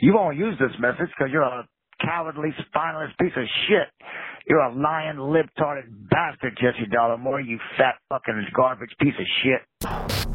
[0.00, 1.68] You won't use this message because you're a
[2.04, 3.88] cowardly, spineless piece of shit.
[4.46, 9.62] You're a lying, libtarded bastard, Jesse Dollamore, you fat fucking garbage piece of shit.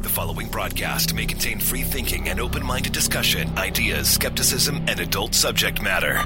[0.02, 5.34] The following broadcast may contain free thinking and open minded discussion, ideas, skepticism, and adult
[5.34, 6.24] subject matter.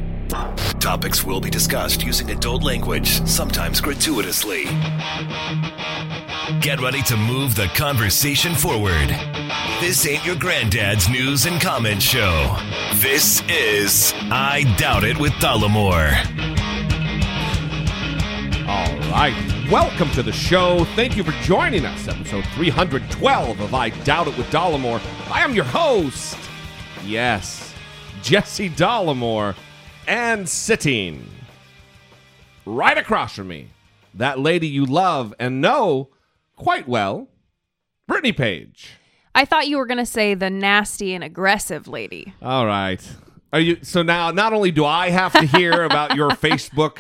[0.81, 4.65] Topics will be discussed using adult language, sometimes gratuitously.
[6.61, 9.11] Get ready to move the conversation forward.
[9.81, 12.57] This ain't your granddad's news and comment show.
[12.95, 16.15] This is I Doubt It with Dollamore.
[18.67, 19.35] All right.
[19.71, 20.85] Welcome to the show.
[20.97, 22.09] Thank you for joining us.
[22.09, 25.03] Episode 312 of I Doubt It with Dollamore.
[25.31, 26.39] I am your host.
[27.05, 27.75] Yes,
[28.23, 29.55] Jesse Dollamore.
[30.07, 31.29] And sitting
[32.65, 33.69] right across from me,
[34.15, 36.09] that lady you love and know
[36.57, 37.29] quite well,
[38.07, 38.93] Brittany Page.
[39.35, 42.33] I thought you were going to say the nasty and aggressive lady.
[42.41, 43.01] All right.
[43.53, 46.99] Are you so now not only do I have to hear about your Facebook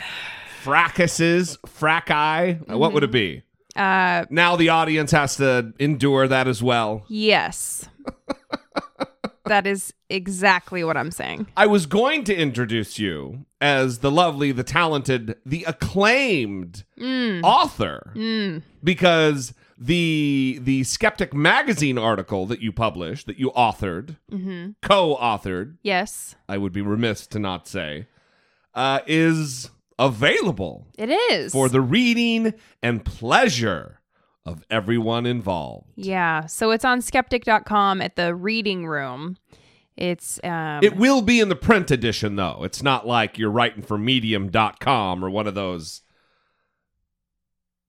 [0.63, 3.43] fracases, fracai, uh, what would it be?
[3.77, 7.05] Uh, Now the audience has to endure that as well.
[7.09, 7.89] yes.
[9.47, 11.47] that is exactly what I'm saying.
[11.57, 16.85] I was going to introduce you as the lovely, the talented, the acclaimed
[17.43, 18.13] author
[18.83, 19.53] because
[19.87, 24.17] the the Skeptic magazine article that you published, that you authored,
[24.83, 28.07] co-authored, Yes, I would be remiss to not say,
[28.75, 31.53] uh, is available it is.
[31.53, 34.01] for the reading and pleasure
[34.47, 35.87] of everyone involved.
[35.97, 39.37] yeah, so it's on skeptic.com at the reading room.
[39.97, 42.65] It's um It will be in the print edition, though.
[42.65, 46.03] It's not like you're writing for medium.com or one of those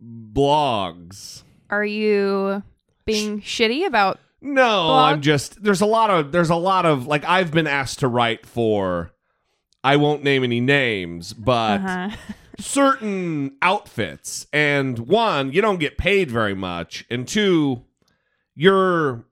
[0.03, 1.43] blogs.
[1.69, 2.63] Are you
[3.05, 4.53] being shitty about No,
[4.87, 5.13] Blog?
[5.15, 8.07] I'm just there's a lot of there's a lot of like I've been asked to
[8.07, 9.11] write for
[9.83, 12.09] I won't name any names, but uh
[12.59, 14.47] certain outfits.
[14.53, 17.05] And one you don't get paid very much.
[17.09, 17.83] And two
[18.55, 19.25] you're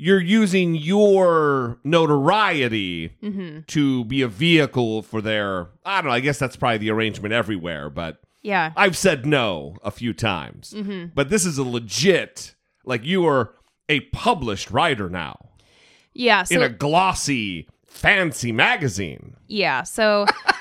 [0.00, 6.20] you're using your notoriety hmm to be a vehicle for their I don't know, I
[6.20, 8.72] guess that's probably the arrangement everywhere, but Yeah.
[8.76, 10.72] I've said no a few times.
[10.72, 12.54] hmm But this is a legit
[12.84, 13.54] like you are
[13.88, 15.50] a published writer now
[16.14, 19.36] Yeah, so in a glossy fancy magazine.
[19.46, 19.82] Yeah.
[19.82, 20.26] So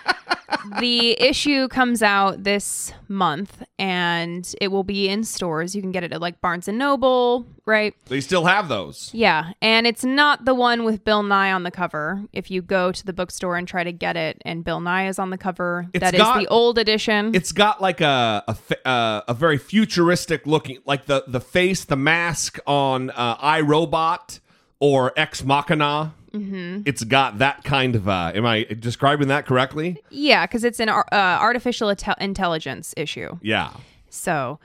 [0.79, 5.75] the issue comes out this month and it will be in stores.
[5.75, 7.93] You can get it at like Barnes and Noble, right?
[8.05, 9.11] They still have those.
[9.13, 9.51] Yeah.
[9.61, 12.23] And it's not the one with Bill Nye on the cover.
[12.33, 15.19] If you go to the bookstore and try to get it and Bill Nye is
[15.19, 17.33] on the cover, It's that is got- the old edition.
[17.35, 21.95] It's got like a a, uh, a very futuristic looking, like the the face, the
[21.95, 24.39] mask on uh, iRobot
[24.79, 26.13] or Ex Machina.
[26.39, 26.81] Mm-hmm.
[26.85, 28.07] It's got that kind of.
[28.07, 30.01] Uh, am I describing that correctly?
[30.09, 33.37] yeah, because it's an uh, artificial inte- intelligence issue.
[33.41, 33.71] Yeah.
[34.09, 34.59] So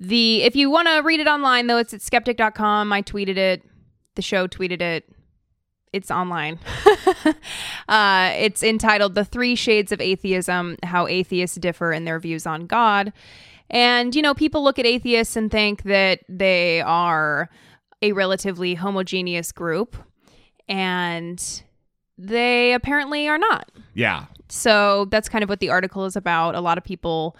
[0.00, 2.92] the if you want to read it online though, it's at skeptic.com.
[2.92, 3.62] I tweeted it.
[4.14, 5.08] The show tweeted it.
[5.92, 6.58] It's online.
[7.88, 12.66] uh, it's entitled The Three Shades of Atheism How Atheists Differ in Their Views on
[12.66, 13.12] God.
[13.70, 17.48] And, you know, people look at atheists and think that they are
[18.02, 19.96] a relatively homogeneous group,
[20.68, 21.62] and
[22.18, 23.70] they apparently are not.
[23.94, 24.26] Yeah.
[24.48, 26.54] So that's kind of what the article is about.
[26.54, 27.36] A lot of people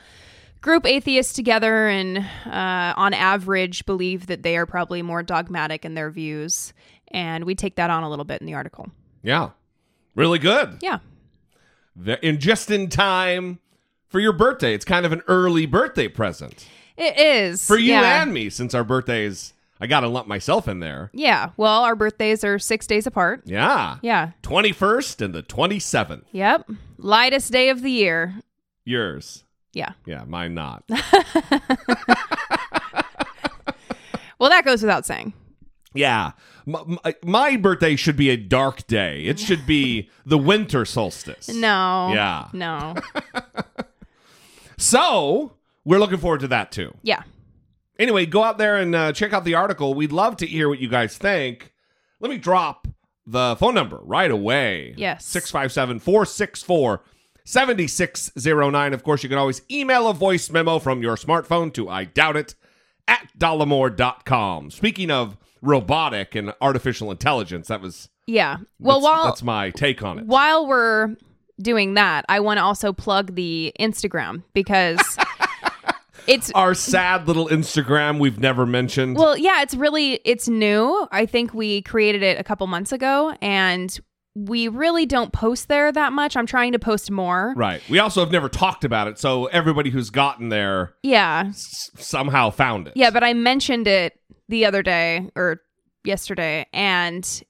[0.60, 5.94] group atheists together and, uh, on average, believe that they are probably more dogmatic in
[5.94, 6.72] their views.
[7.12, 8.90] And we take that on a little bit in the article.
[9.22, 9.50] Yeah.
[10.16, 10.78] Really good.
[10.80, 10.98] Yeah.
[11.94, 13.60] Ve- And just in time
[14.08, 14.74] for your birthday.
[14.74, 16.66] It's kind of an early birthday present
[16.96, 17.64] It is.
[17.66, 18.22] for you yeah.
[18.22, 19.52] and me since our birthdays.
[19.80, 21.10] I got to lump myself in there.
[21.12, 21.50] Yeah.
[21.56, 23.42] Well, our birthdays are six days apart.
[23.44, 23.98] Yeah.
[24.02, 24.30] Yeah.
[24.42, 26.22] 21st and the 27th.
[26.32, 26.70] Yep.
[26.98, 28.34] Lightest day of the year.
[28.84, 29.44] Yours.
[29.74, 29.92] Yeah.
[30.06, 30.84] Yeah, mine not.
[34.38, 35.32] Well, that goes without saying.
[35.94, 36.32] yeah.
[36.66, 39.24] My, my, uh, my birthday should be a dark day.
[39.24, 41.48] It should be the winter solstice.
[41.48, 42.10] No.
[42.12, 42.48] Yeah.
[42.52, 42.94] No.
[44.78, 45.54] So,
[45.86, 46.94] we're looking forward to that too.
[47.02, 47.22] Yeah.
[47.98, 49.94] Anyway, go out there and uh, check out the article.
[49.94, 51.72] We'd love to hear what you guys think.
[52.20, 52.86] Let me drop
[53.26, 54.94] the phone number right away.
[54.96, 55.24] Yes.
[55.26, 57.02] 657 464
[57.44, 58.92] 7609.
[58.94, 62.36] Of course, you can always email a voice memo from your smartphone to I doubt
[62.36, 62.54] it
[63.08, 64.70] at dollamore.com.
[64.70, 68.58] Speaking of robotic and artificial intelligence, that was Yeah.
[68.78, 70.26] Well, that's, while that's my take on it.
[70.26, 71.16] while we're
[71.60, 75.00] doing that, I want to also plug the Instagram because
[76.26, 79.16] it's Our sad little Instagram we've never mentioned.
[79.16, 81.06] well, yeah, it's really it's new.
[81.12, 83.98] I think we created it a couple months ago and
[84.34, 86.36] we really don't post there that much.
[86.36, 87.54] I'm trying to post more.
[87.56, 87.80] Right.
[87.88, 91.44] We also have never talked about it, so everybody who's gotten there Yeah.
[91.48, 92.92] s- somehow found it.
[92.96, 94.12] Yeah, but I mentioned it
[94.48, 95.62] the other day or
[96.04, 97.42] yesterday and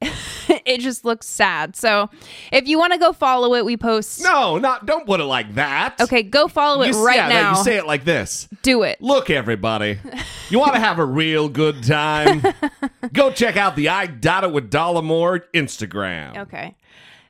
[0.00, 1.74] it just looks sad.
[1.74, 2.08] So
[2.52, 4.22] if you want to go follow it, we post.
[4.22, 6.00] No, not don't put it like that.
[6.00, 7.58] Okay, go follow it You right yeah, now.
[7.58, 8.48] You say it like this.
[8.62, 9.00] Do it.
[9.00, 9.98] Look, everybody,
[10.50, 12.42] you want to have a real good time?
[13.12, 16.36] Go check out the I Doubt It with Dollamore Instagram.
[16.38, 16.76] Okay.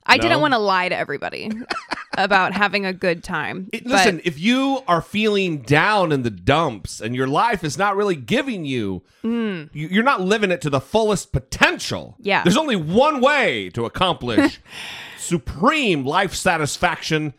[0.04, 0.22] I No?
[0.22, 1.50] didn't want to lie to everybody
[2.18, 3.68] about having a good time.
[3.72, 7.96] It- listen, if you are feeling down in the dumps and your life is not
[7.96, 9.64] really giving you, hmm.
[9.72, 12.16] you you're not living it to the fullest potential.
[12.18, 12.42] Yeah.
[12.42, 14.60] There's only one way to accomplish
[15.18, 17.34] supreme life satisfaction,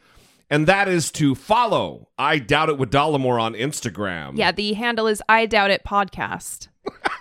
[0.50, 4.38] and that is to follow I Doubt It with Dollamore on Instagram.
[4.38, 6.70] yeah, the handle is I Doubt It Podcast.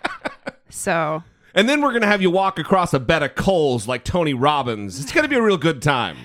[0.71, 1.23] so
[1.55, 4.35] And then we're going to have you walk across a bed of coals like Tony
[4.35, 5.01] Robbins.
[5.01, 6.17] It's going to be a real good time.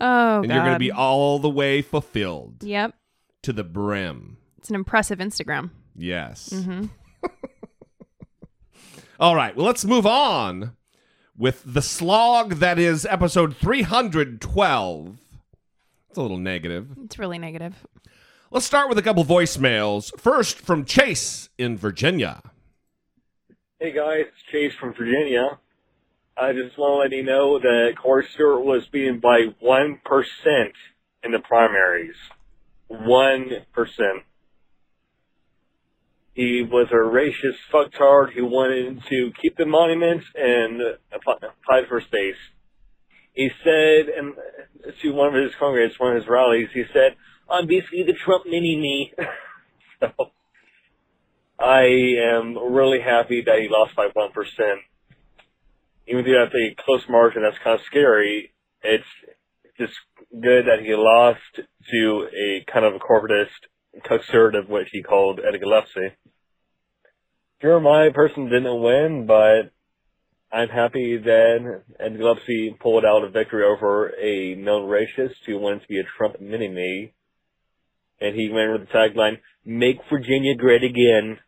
[0.00, 0.54] Oh And god.
[0.54, 2.94] you're going to be all the way fulfilled Yep.
[3.42, 4.38] to the brim.
[4.58, 5.70] It's an impressive Instagram.
[5.94, 6.48] Yes.
[6.52, 6.86] Mm-hmm.
[9.18, 9.54] All right.
[9.54, 10.72] Well, let's move on
[11.36, 15.18] with the slog that is episode 312.
[16.08, 16.88] It's a little negative.
[17.04, 17.74] It's really negative.
[18.50, 20.18] Let's start with a couple voicemails.
[20.18, 22.42] First, from Chase in Virginia.
[23.78, 25.58] Hey guys, it's Chase from Virginia.
[26.40, 29.98] I just want to let you know that Corey Stewart was beaten by 1%
[31.22, 32.14] in the primaries.
[32.90, 33.66] 1%.
[36.32, 40.80] He was a racist fucktard who wanted to keep the monuments and
[41.12, 42.40] apply for space.
[43.34, 44.32] He said, and
[45.02, 47.16] to one of his congregants, one of his rallies, he said,
[47.50, 49.12] I'm basically the Trump mini-me.
[50.00, 50.30] so,
[51.58, 51.82] I
[52.32, 54.30] am really happy that he lost by 1%.
[56.10, 58.52] Even though that's a close margin, that's kind of scary.
[58.82, 59.04] It's
[59.78, 59.92] just
[60.32, 63.48] good that he lost to a kind of a corporatist
[64.04, 66.16] conservative, which he called Ed Gillespie.
[67.62, 69.70] Jeremiah person didn't win, but
[70.52, 75.82] I'm happy that Ed Gillespie pulled out a victory over a known racist who wanted
[75.82, 77.12] to be a Trump mini-me.
[78.20, 81.38] And he went with the tagline, Make Virginia Great Again.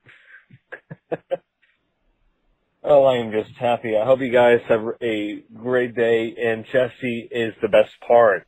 [2.83, 3.97] oh, I am just happy.
[3.97, 8.47] I hope you guys have a great day, and Jesse is the best part.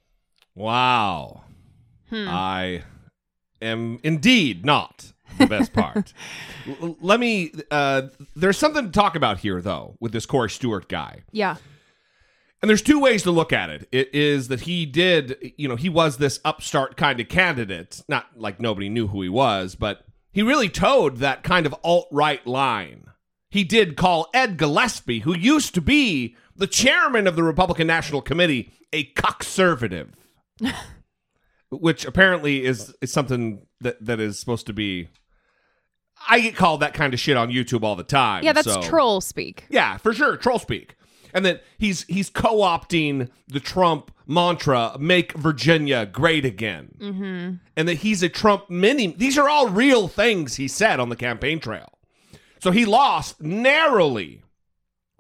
[0.54, 1.42] Wow.
[2.10, 2.26] Hmm.
[2.28, 2.82] I
[3.60, 6.12] am indeed not the best part.
[6.82, 7.52] L- let me.
[7.70, 8.02] Uh,
[8.36, 11.22] there's something to talk about here, though, with this Corey Stewart guy.
[11.32, 11.56] Yeah.
[12.62, 13.86] And there's two ways to look at it.
[13.92, 18.02] It is that he did, you know, he was this upstart kind of candidate.
[18.08, 22.08] Not like nobody knew who he was, but he really towed that kind of alt
[22.10, 23.04] right line.
[23.54, 28.20] He did call Ed Gillespie, who used to be the chairman of the Republican National
[28.20, 30.12] Committee, a conservative,
[31.70, 35.08] which apparently is, is something that, that is supposed to be.
[36.28, 38.42] I get called that kind of shit on YouTube all the time.
[38.42, 39.66] Yeah, that's so- troll speak.
[39.70, 40.96] yeah, for sure, troll speak.
[41.32, 47.54] And that he's he's co-opting the Trump mantra, "Make Virginia Great Again," mm-hmm.
[47.76, 49.08] and that he's a Trump mini.
[49.08, 51.93] These are all real things he said on the campaign trail.
[52.64, 54.40] So he lost narrowly,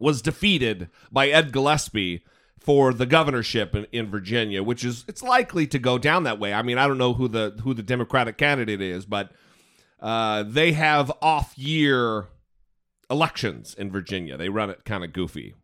[0.00, 2.24] was defeated by Ed Gillespie
[2.58, 6.54] for the governorship in, in Virginia, which is it's likely to go down that way.
[6.54, 9.30] I mean, I don't know who the who the Democratic candidate is, but
[10.00, 12.28] uh, they have off year
[13.10, 14.38] elections in Virginia.
[14.38, 15.54] They run it kind of goofy.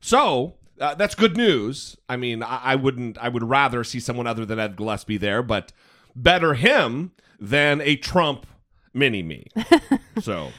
[0.00, 1.96] So uh, that's good news.
[2.08, 3.18] I mean, I, I wouldn't.
[3.18, 5.72] I would rather see someone other than Ed Gillespie there, but
[6.14, 7.10] better him
[7.40, 8.46] than a Trump
[8.94, 9.48] mini me.
[10.22, 10.52] so,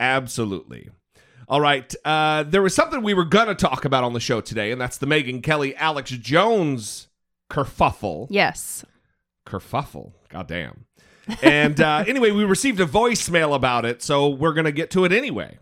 [0.00, 0.90] absolutely.
[1.48, 1.94] All right.
[2.04, 4.98] Uh, there was something we were gonna talk about on the show today, and that's
[4.98, 7.08] the Megyn Kelly Alex Jones
[7.50, 8.26] kerfuffle.
[8.30, 8.84] Yes.
[9.46, 10.12] Kerfuffle.
[10.28, 10.86] Goddamn.
[11.42, 15.12] And uh, anyway, we received a voicemail about it, so we're gonna get to it
[15.12, 15.58] anyway.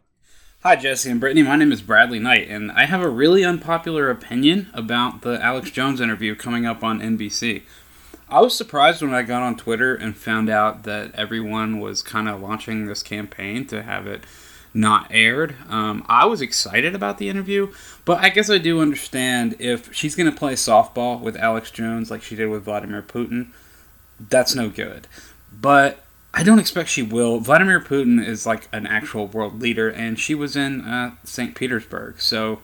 [0.62, 1.42] Hi, Jesse and Brittany.
[1.42, 5.70] My name is Bradley Knight, and I have a really unpopular opinion about the Alex
[5.70, 7.64] Jones interview coming up on NBC.
[8.28, 12.28] I was surprised when I got on Twitter and found out that everyone was kind
[12.28, 14.24] of launching this campaign to have it
[14.72, 15.54] not aired.
[15.68, 17.72] Um, I was excited about the interview,
[18.04, 22.10] but I guess I do understand if she's going to play softball with Alex Jones
[22.10, 23.50] like she did with Vladimir Putin,
[24.18, 25.06] that's no good.
[25.52, 27.38] But I don't expect she will.
[27.38, 31.54] Vladimir Putin is like an actual world leader, and she was in uh, St.
[31.54, 32.60] Petersburg, so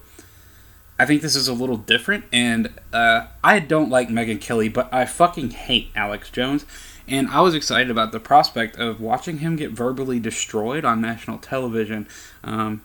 [1.01, 2.27] I think this is a little different.
[2.31, 6.67] And uh, I don't like Megyn Kelly, but I fucking hate Alex Jones.
[7.09, 11.39] And I was excited about the prospect of watching him get verbally destroyed on national
[11.39, 12.07] television.
[12.45, 12.83] Um,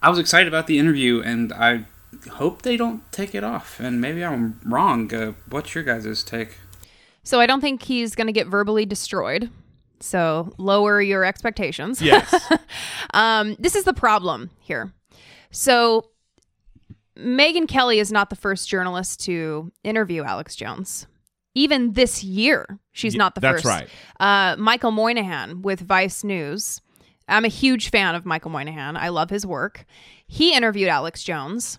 [0.00, 1.84] I was excited about the interview, and I
[2.30, 3.78] hope they don't take it off.
[3.78, 5.12] And maybe I'm wrong.
[5.12, 6.56] Uh, what's your guys' take?
[7.24, 9.50] So I don't think he's going to get verbally destroyed.
[10.00, 12.00] So lower your expectations.
[12.00, 12.34] Yes.
[13.12, 14.92] Um, this is the problem here.
[15.50, 16.10] So
[17.20, 21.06] Megyn Kelly is not the first journalist to interview Alex Jones.
[21.54, 23.66] Even this year, she's Y- not the that's first.
[23.66, 23.88] right.
[24.20, 26.80] Uh, Michael Moynihan with Vice News.
[27.28, 28.96] I'm a huge fan of Michael Moynihan.
[28.96, 29.84] I love his work.
[30.26, 31.78] He interviewed Alex Jones.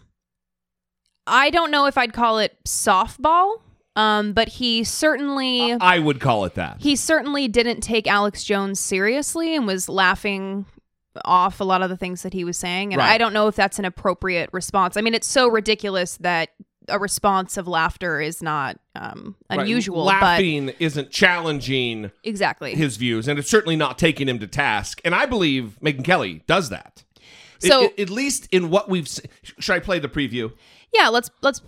[1.28, 3.62] I don't know if I'd call it softball,
[3.96, 6.78] um, but he certainly I would call it that.
[6.80, 10.66] he certainly didn't take Alex Jones seriously and was laughing
[11.26, 12.94] off a lot of the things that he was saying.
[12.94, 13.12] And Right.
[13.12, 14.96] I don't know if that's an appropriate response.
[14.98, 16.50] I mean, it's so ridiculous that
[16.88, 19.60] a response of laughter is not um, Right.
[19.62, 22.76] unusual, Laughing isn't challenging exactly.
[22.76, 25.00] his views, and it's certainly not taking him to task.
[25.06, 27.04] And I believe Megyn Kelly does that.
[27.60, 29.08] So- I- at least in what we've,
[29.60, 30.52] should I play the preview?
[30.94, 31.62] yeah, let's let's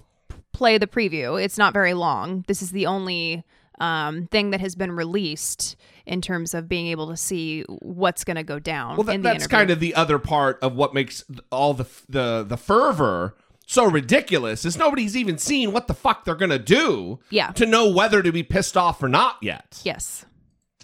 [0.51, 1.41] play the preview.
[1.41, 2.43] It's not very long.
[2.47, 3.43] This is the only
[3.79, 8.35] um, thing that has been released in terms of being able to see what's going
[8.35, 8.97] to go down.
[8.97, 9.57] Well, that, in the that's interview.
[9.57, 14.65] kind of the other part of what makes all the the the fervor so ridiculous
[14.65, 17.19] is nobody's even seen what the fuck they're gonna do.
[17.29, 17.51] Yeah.
[17.53, 19.79] To know whether to be pissed off or not yet.
[19.83, 20.25] yes.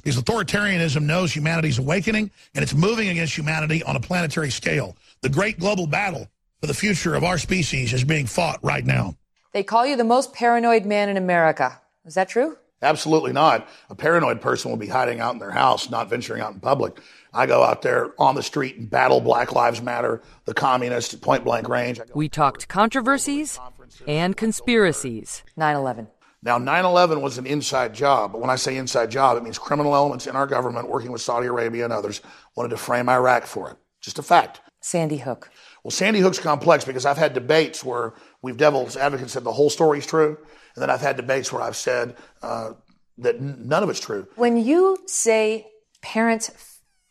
[0.01, 4.95] Because authoritarianism knows humanity's awakening and it's moving against humanity on a planetary scale.
[5.21, 6.29] The great global battle
[6.61, 9.15] for the future of our species is being fought right now.
[9.51, 11.81] They call you the most paranoid man in America.
[12.05, 12.57] Is that true?
[12.81, 13.67] Absolutely not.
[13.89, 16.99] A paranoid person will be hiding out in their house, not venturing out in public.
[17.33, 21.21] I go out there on the street and battle Black Lives Matter, the communists at
[21.21, 21.99] point blank range.
[22.15, 23.59] We talked controversies
[24.07, 25.43] and conspiracies.
[25.57, 26.07] 9 11.
[26.41, 29.59] Now, 9 11 was an inside job, but when I say inside job, it means
[29.59, 32.21] criminal elements in our government working with Saudi Arabia and others
[32.55, 33.77] wanted to frame Iraq for it.
[33.99, 34.61] Just a fact.
[34.79, 35.51] Sandy Hook.
[35.83, 39.69] Well, Sandy Hook's complex because I've had debates where we've devil's advocates said the whole
[39.69, 40.37] story's true,
[40.75, 42.73] and then I've had debates where I've said uh,
[43.17, 44.27] that n- none of it's true.
[44.35, 45.67] When you say
[46.01, 46.51] parents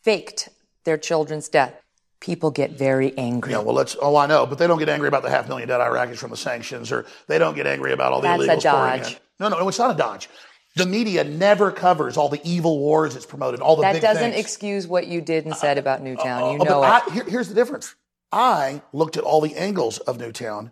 [0.03, 0.49] faked
[0.85, 1.73] their children's death,
[2.19, 3.51] people get very angry.
[3.53, 3.95] Yeah, well, let's.
[4.01, 6.31] Oh, I know, but they don't get angry about the half million dead Iraqis from
[6.31, 9.19] the sanctions, or they don't get angry about all the That's a illegals pouring dodge.
[9.39, 10.29] No, no, no, it's not a dodge.
[10.75, 14.39] The media never covers all the evil wars it's promoted, all the that doesn't things.
[14.45, 16.43] excuse what you did and said about Newtown.
[16.43, 17.11] Uh, you Oh, know but it.
[17.11, 17.95] I, here, here's the difference.
[18.31, 20.71] I looked at all the angles of Newtown,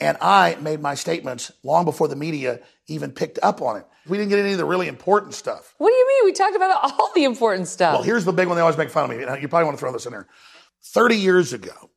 [0.00, 3.86] and I made my statements long before the media even picked up on it.
[4.06, 5.74] We didn't get any of the really important stuff.
[5.78, 6.24] what do you mean?
[6.24, 7.94] We talked about all the important stuff.
[7.94, 9.22] Well, here's the big one they always make fun of me.
[9.40, 10.28] You probably want to throw this in there.
[10.84, 11.90] 30 years ago,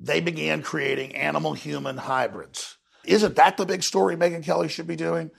[0.00, 2.76] they began creating animal human hybrids.
[3.04, 5.30] Isn't that the big story Megyn Kelly should be doing?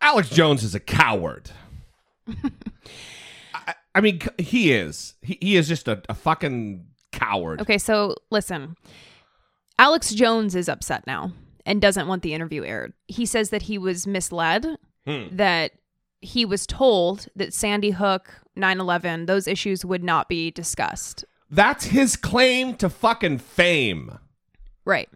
[0.00, 1.50] Alex Jones is a coward.
[3.54, 5.14] I, I mean, he is.
[5.22, 7.60] He, he is just a, a fucking coward.
[7.60, 8.76] Okay, so listen.
[9.78, 11.32] Alex Jones is upset now
[11.64, 12.92] and doesn't want the interview aired.
[13.06, 14.66] He says that he was misled,
[15.06, 15.24] hmm.
[15.30, 15.72] that
[16.20, 21.24] he was told that Sandy Hook, 9 11, those issues would not be discussed.
[21.50, 24.18] That's his claim to fucking fame.
[24.84, 25.08] Right.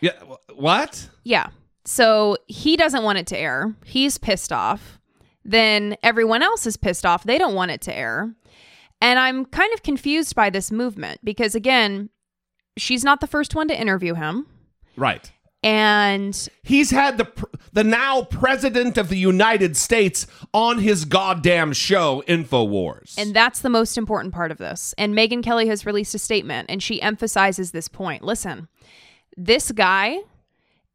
[0.00, 0.12] Yeah.
[0.54, 1.08] What?
[1.24, 1.48] Yeah.
[1.84, 3.74] So he doesn't want it to air.
[3.84, 4.98] He's pissed off.
[5.44, 7.24] Then everyone else is pissed off.
[7.24, 8.34] They don't want it to air.
[9.00, 12.10] And I'm kind of confused by this movement because, again,
[12.76, 14.46] she's not the first one to interview him.
[14.96, 15.30] Right.
[15.62, 17.28] And He's had the
[17.72, 23.18] the now president of the United States on his goddamn show Infowars.
[23.18, 24.94] And that's the most important part of this.
[24.96, 28.22] And Megyn Kelly has released a statement and she emphasizes this point.
[28.22, 28.68] Listen,
[29.36, 30.18] this guy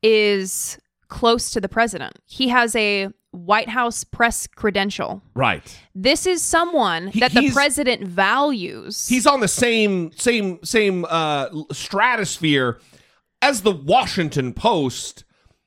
[0.02, 2.18] is close to the president.
[2.26, 5.22] He has a White House press credential.
[5.36, 5.64] right.
[5.96, 9.08] This is someone He- that the president values.
[9.08, 12.80] He's on the same same same uh stratosphere
[13.42, 15.24] as the Washington Post,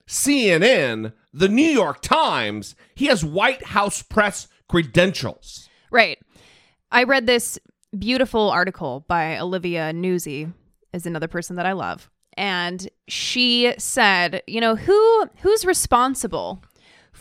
[0.07, 2.75] CNN, the New York Times.
[2.95, 5.69] He has White House press credentials.
[5.91, 6.19] Right.
[6.93, 7.59] I read this
[7.99, 10.53] beautiful article by Olivia Nuzzi,
[10.93, 12.11] is another person that I love.
[12.37, 16.63] And she said, you know, who who's responsible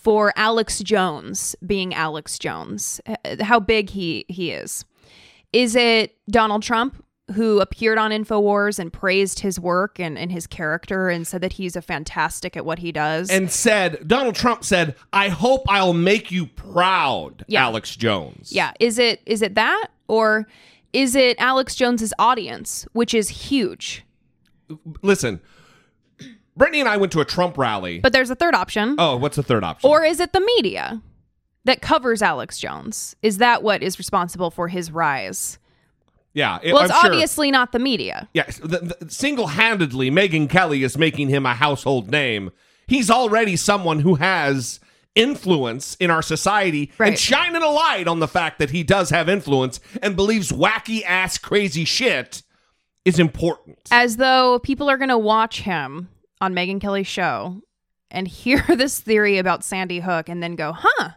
[0.03, 3.00] for Alex Jones being Alex Jones?
[3.05, 4.86] Uh, how big he he is.
[5.53, 7.03] Is it Donald Trump
[7.36, 11.53] who appeared on InfoWars and praised his work and, and his character and said that
[11.53, 13.29] he's a fantastic at what he does?
[13.29, 17.63] And said Donald Trump said, "I hope I'll make you proud, Yeah.
[17.63, 20.48] Alex Jones." Yeah, is it is it that or
[20.91, 24.03] is it Alex Jones's audience, which is huge?
[25.01, 25.39] Listen,
[26.55, 28.00] Brittany and I went to a Trump rally.
[28.00, 28.95] But there's a third option.
[29.00, 29.89] oh, what's the third option?
[29.89, 31.01] Or is it the media
[31.65, 33.15] that covers Alex Jones?
[33.22, 35.57] Is that what is responsible for his rise?
[36.33, 36.60] Yeah.
[36.63, 38.27] it- Well, it's I'm sure- obviously not the media.
[38.33, 42.51] Yes, the, the, single-handedly, Megyn Kelly is making him a household name.
[42.88, 44.79] He's already someone who has
[45.15, 49.29] influence in our society and shining a light on the fact that he does have
[49.29, 52.41] influence and believes wacky ass crazy shit
[53.05, 53.77] is important.
[53.91, 56.10] As though people are going to watch him
[56.43, 57.62] on Megyn Kelly's show
[58.12, 61.09] and hear this theory about Sandy Hook and then go, huh,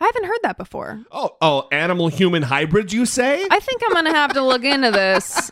[0.00, 1.02] I haven't heard that before.
[1.10, 3.46] Oh, oh, animal human hybrids, you say?
[3.50, 5.50] I think I'm going to have to look into this.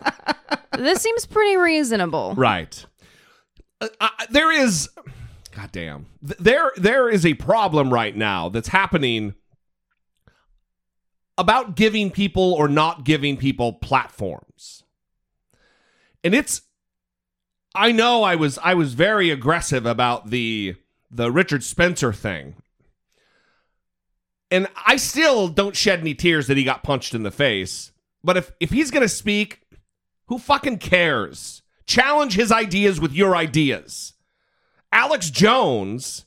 [0.77, 2.35] This seems pretty reasonable.
[2.37, 2.85] Right.
[3.81, 4.89] Uh, I- there is,
[5.51, 9.35] goddamn, Th- there there is a problem right now that's happening
[11.39, 14.85] about giving people or not giving people platforms,
[16.25, 16.63] and it's.
[17.75, 20.77] I know I was I was very aggressive about the
[21.11, 22.57] the Richard Spencer thing.
[24.51, 27.93] And I still don't shed any tears that he got punched in the face.
[28.23, 29.63] But if if he's going to speak,
[30.27, 31.63] who fucking cares?
[31.87, 34.15] Challenge his ideas with your ideas.
[34.93, 36.27] Alex Jones,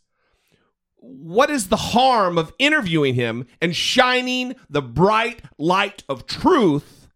[0.98, 7.08] what is the harm of interviewing him and shining the bright light of truth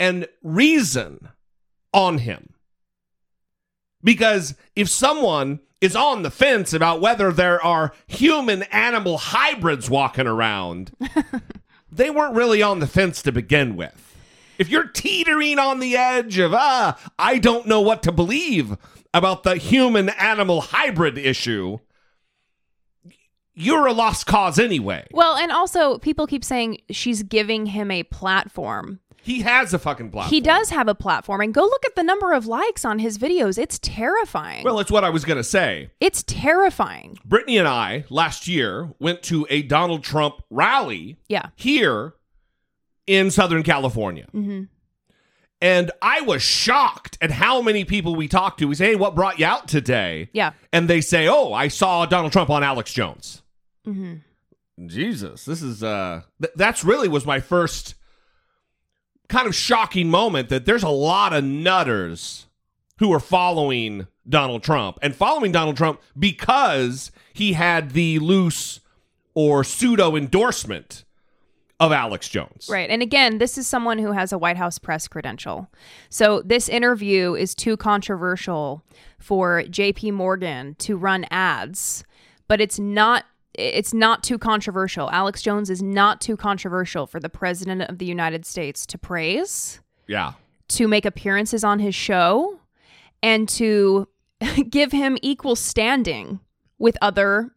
[0.00, 1.28] and reason
[1.92, 2.54] on him?
[4.02, 10.26] Because if someone is on the fence about whether there are human animal hybrids walking
[10.26, 10.92] around,
[11.90, 14.02] they weren't really on the fence to begin with.
[14.58, 18.76] If you're teetering on the edge of, ah, I don't know what to believe
[19.12, 21.78] about the human animal hybrid issue,
[23.54, 25.06] you're a lost cause anyway.
[25.12, 29.00] Well, and also people keep saying she's giving him a platform.
[29.26, 30.30] He has a fucking platform.
[30.30, 33.18] He does have a platform, and go look at the number of likes on his
[33.18, 33.58] videos.
[33.58, 34.64] It's terrifying.
[34.64, 35.90] Well, it's what I was going to say.
[36.00, 37.18] it's terrifying.
[37.24, 41.48] Brittany and I last year went to a Donald Trump rally Yeah.
[41.56, 42.14] here
[43.06, 44.26] in Southern California.
[44.32, 44.62] hmm
[45.60, 48.66] And I was shocked at how many people we talked to.
[48.68, 50.28] We say, hey, what brought you out today?
[50.32, 50.52] Yeah.
[50.72, 53.42] And they say, oh, I saw Donald Trump on Alex Jones.
[53.84, 54.14] hmm
[54.86, 57.94] Jesus, this is, uh, th- that's really was my first
[59.28, 62.46] kind of shocking moment that there's a lot of nutters
[62.98, 68.80] who are following Donald Trump and following Donald Trump because he had the loose
[69.34, 71.04] or pseudo endorsement
[71.78, 72.68] of Alex Jones.
[72.70, 72.88] Right.
[72.88, 75.68] And again, this is someone who has a White House press credential.
[76.08, 78.82] So this interview is too controversial
[79.18, 82.04] for JP Morgan to run ads,
[82.48, 83.24] but it's not
[83.58, 85.10] it's not too controversial.
[85.10, 89.80] Alex Jones is not too controversial for the president of the United States to praise,
[90.06, 90.32] Yeah.
[90.68, 92.58] to make appearances on his show,
[93.22, 94.08] and to
[94.70, 96.40] give him equal standing
[96.78, 97.50] with other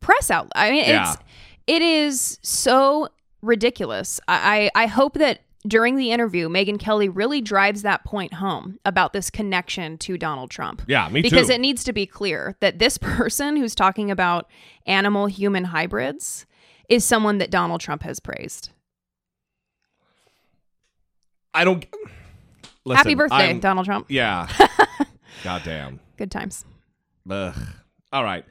[0.00, 0.52] press outlets.
[0.56, 1.12] I mean, Yeah.
[1.12, 1.22] it's
[1.66, 3.08] it is so
[3.42, 4.20] ridiculous.
[4.28, 8.78] I, I I hope that during the interview, Megyn Kelly really drives that point home
[8.84, 10.82] about this connection to Donald Trump.
[10.86, 11.54] Yeah, me because too.
[11.54, 14.48] it needs to be clear that this person who's talking about
[14.86, 16.46] animal human hybrids
[16.88, 18.70] is someone that Donald Trump has praised.
[21.54, 21.86] I don't.
[22.84, 24.06] Listen, Happy birthday, I'm- Donald Trump.
[24.10, 24.48] Yeah.
[25.44, 26.00] Goddamn.
[26.16, 26.64] Good times.
[27.30, 27.54] Ugh.
[28.12, 28.44] All right.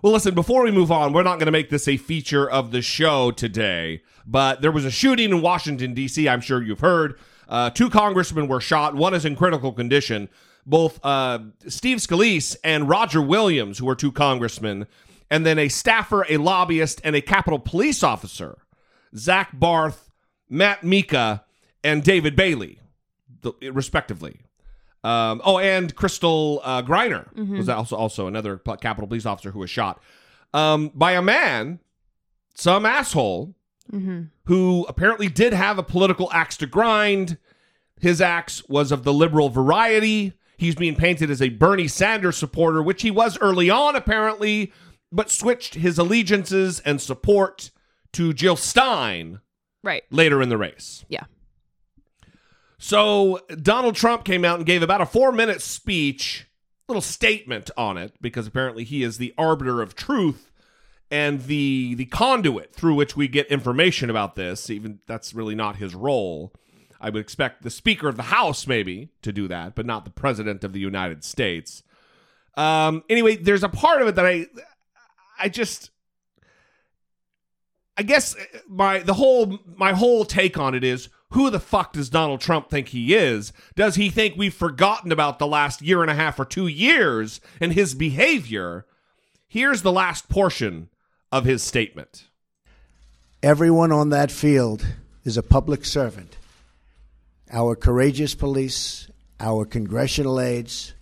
[0.00, 2.70] Well, listen, before we move on, we're not going to make this a feature of
[2.70, 6.28] the show today, but there was a shooting in Washington, D.C.
[6.28, 7.18] I'm sure you've heard.
[7.48, 8.94] Uh, two congressmen were shot.
[8.94, 10.28] One is in critical condition.
[10.64, 14.86] Both uh, Steve Scalise and Roger Williams, who are two congressmen,
[15.30, 18.58] and then a staffer, a lobbyist, and a Capitol police officer,
[19.16, 20.10] Zach Barth,
[20.48, 21.44] Matt Mika,
[21.82, 22.78] and David Bailey,
[23.62, 24.42] respectively.
[25.08, 29.70] Um, oh, and Crystal uh, Griner was also also another Capitol police officer who was
[29.70, 30.02] shot
[30.52, 31.78] um, by a man,
[32.54, 33.54] some asshole,
[34.44, 37.38] who apparently did have a political axe to grind.
[38.00, 40.34] His axe was of the liberal variety.
[40.58, 44.72] He's being painted as a Bernie Sanders supporter, which he was early on, apparently,
[45.10, 47.70] but switched his allegiances and support
[48.12, 49.40] to Jill Stein
[49.82, 50.02] Right.
[50.10, 51.04] later in the race.
[51.08, 51.24] Yeah.
[52.78, 56.46] So Donald Trump came out and gave about a four minute speech,
[56.86, 60.52] little statement on it, because apparently he is the arbiter of truth
[61.10, 64.70] and the the conduit through which we get information about this.
[64.70, 66.52] Even that's really not his role.
[67.00, 70.10] I would expect the Speaker of the House maybe to do that, but not the
[70.10, 71.82] President of the United States.
[72.56, 74.46] Um, anyway, there's a part of it that I
[75.38, 75.90] I just
[77.96, 78.36] I guess
[78.68, 82.70] my the whole my whole take on it is who the fuck does Donald Trump
[82.70, 83.52] think he is?
[83.76, 87.40] Does he think we've forgotten about the last year and a half or 2 years
[87.60, 88.86] and his behavior?
[89.46, 90.88] Here's the last portion
[91.30, 92.24] of his statement.
[93.42, 94.86] Everyone on that field
[95.24, 96.36] is a public servant.
[97.50, 99.10] our courageous police,
[99.40, 100.94] our congressional aides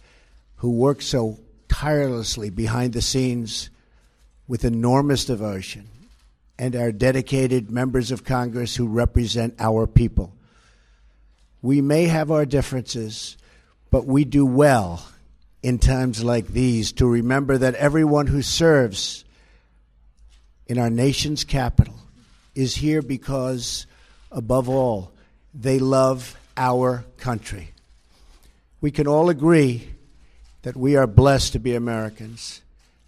[0.56, 3.70] who work so tirelessly behind the scenes
[4.46, 5.88] with enormous devotion,
[6.58, 10.32] and our dedicated members of Congress who represent our people.
[11.62, 13.36] We may have our differences,
[13.90, 15.06] but we do well
[15.62, 19.24] in times like these to remember that everyone who serves
[20.66, 21.94] in our nation's capital
[22.54, 23.86] is here because,
[24.30, 25.12] above all,
[25.54, 27.72] they love our country.
[28.80, 29.88] We can all agree
[30.62, 32.62] that we are blessed to be Americans,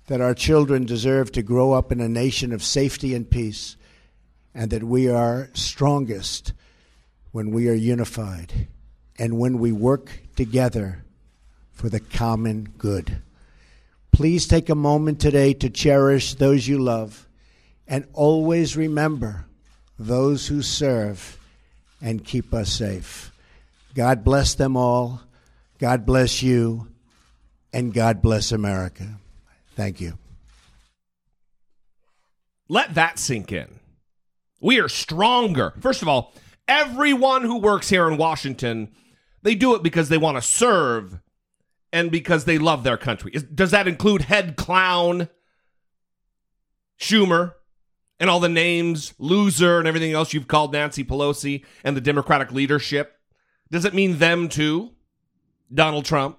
[0.09, 3.77] that our children deserve to grow up in a nation of safety and peace,
[4.55, 6.53] and that we are strongest
[7.31, 8.67] when we are unified
[9.19, 11.05] and when we work together
[11.73, 13.23] for the common good.
[14.11, 17.29] Please take a moment today to cherish those you love
[17.87, 19.47] and always remember
[19.99, 21.39] those who serve
[22.01, 23.31] and keep us safe.
[23.95, 25.21] God bless them all.
[25.79, 26.89] God bless you.
[27.73, 29.19] And God bless America.
[29.79, 30.19] Thank you.
[32.69, 33.79] Let that sink in.
[34.61, 35.73] We are stronger.
[35.79, 36.35] First of all,
[36.67, 38.91] everyone who works here in Washington,
[39.45, 41.21] they do it because they want to serve
[41.93, 43.31] and because they love their country.
[43.31, 45.29] Does that include head clown
[46.99, 47.55] Schumer
[48.19, 52.51] and all the names, loser, and everything else you've called Nancy Pelosi and the Democratic
[52.51, 53.17] leadership?
[53.71, 54.91] Does it mean them too?
[55.73, 56.37] Donald Trump?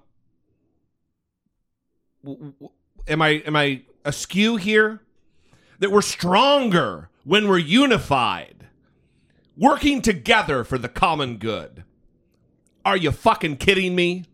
[3.10, 5.02] Am I am I askew here?
[5.80, 8.68] That we're stronger when we're unified,
[9.56, 11.84] working together for the common good.
[12.84, 14.26] Are you fucking kidding me?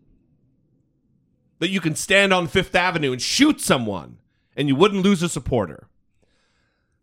[1.59, 4.19] That you can stand on Fifth Avenue and shoot someone
[4.55, 5.87] and you wouldn't lose a supporter.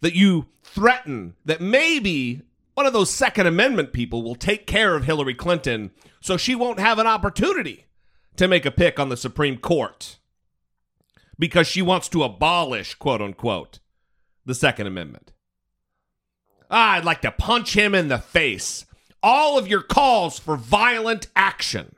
[0.00, 2.42] That you threaten that maybe
[2.74, 6.78] one of those Second Amendment people will take care of Hillary Clinton so she won't
[6.78, 7.86] have an opportunity
[8.36, 10.18] to make a pick on the Supreme Court
[11.38, 13.80] because she wants to abolish, quote unquote,
[14.44, 15.32] the Second Amendment.
[16.70, 18.86] Ah, I'd like to punch him in the face.
[19.22, 21.96] All of your calls for violent action,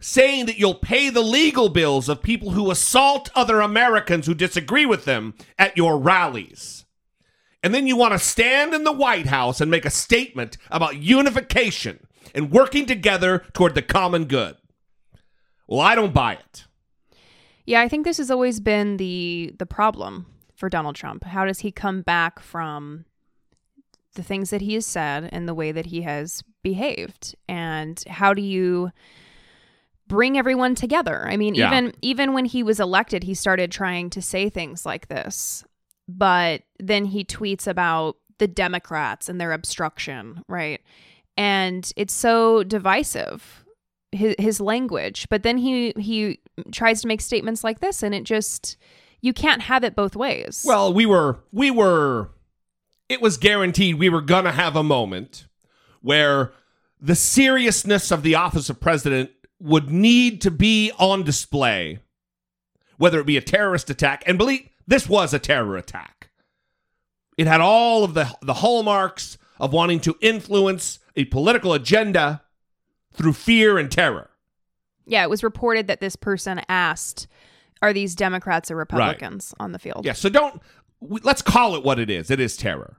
[0.00, 4.86] saying that you'll pay the legal bills of people who assault other Americans who disagree
[4.86, 6.84] with them at your rallies.
[7.62, 10.98] And then you want to stand in the White House and make a statement about
[11.02, 14.56] unification and working together toward the common good.
[15.66, 16.65] Well, I don't buy it.
[17.66, 21.24] Yeah, I think this has always been the the problem for Donald Trump.
[21.24, 23.04] How does he come back from
[24.14, 27.34] the things that he has said and the way that he has behaved?
[27.48, 28.92] And how do you
[30.08, 31.26] bring everyone together?
[31.28, 31.68] I mean, Yeah.
[31.68, 35.64] even even when he was elected, he started trying to say things like this.
[36.08, 40.80] But then he tweets about the Democrats and their obstruction, right?
[41.36, 43.64] And it's so divisive
[44.12, 46.38] his, his language but then he he
[46.72, 48.76] tries to make statements like this and it just
[49.20, 52.30] you can't have it both ways Well, we were we were
[53.08, 55.46] it was guaranteed we were going to have a moment
[56.00, 56.52] where
[57.00, 62.00] the seriousness of the office of president would need to be on display
[62.98, 66.30] whether it be a terrorist attack and believe this was a terror attack.
[67.36, 72.42] It had all of the the hallmarks of wanting to influence a political agenda
[73.12, 74.30] through fear and terror.
[75.06, 77.26] Yeah it was reported that this person asked
[77.82, 80.60] are these democrats or republicans on the field Yeah, so don't
[81.00, 82.30] we, let's call it what it is.
[82.30, 82.96] It is terror.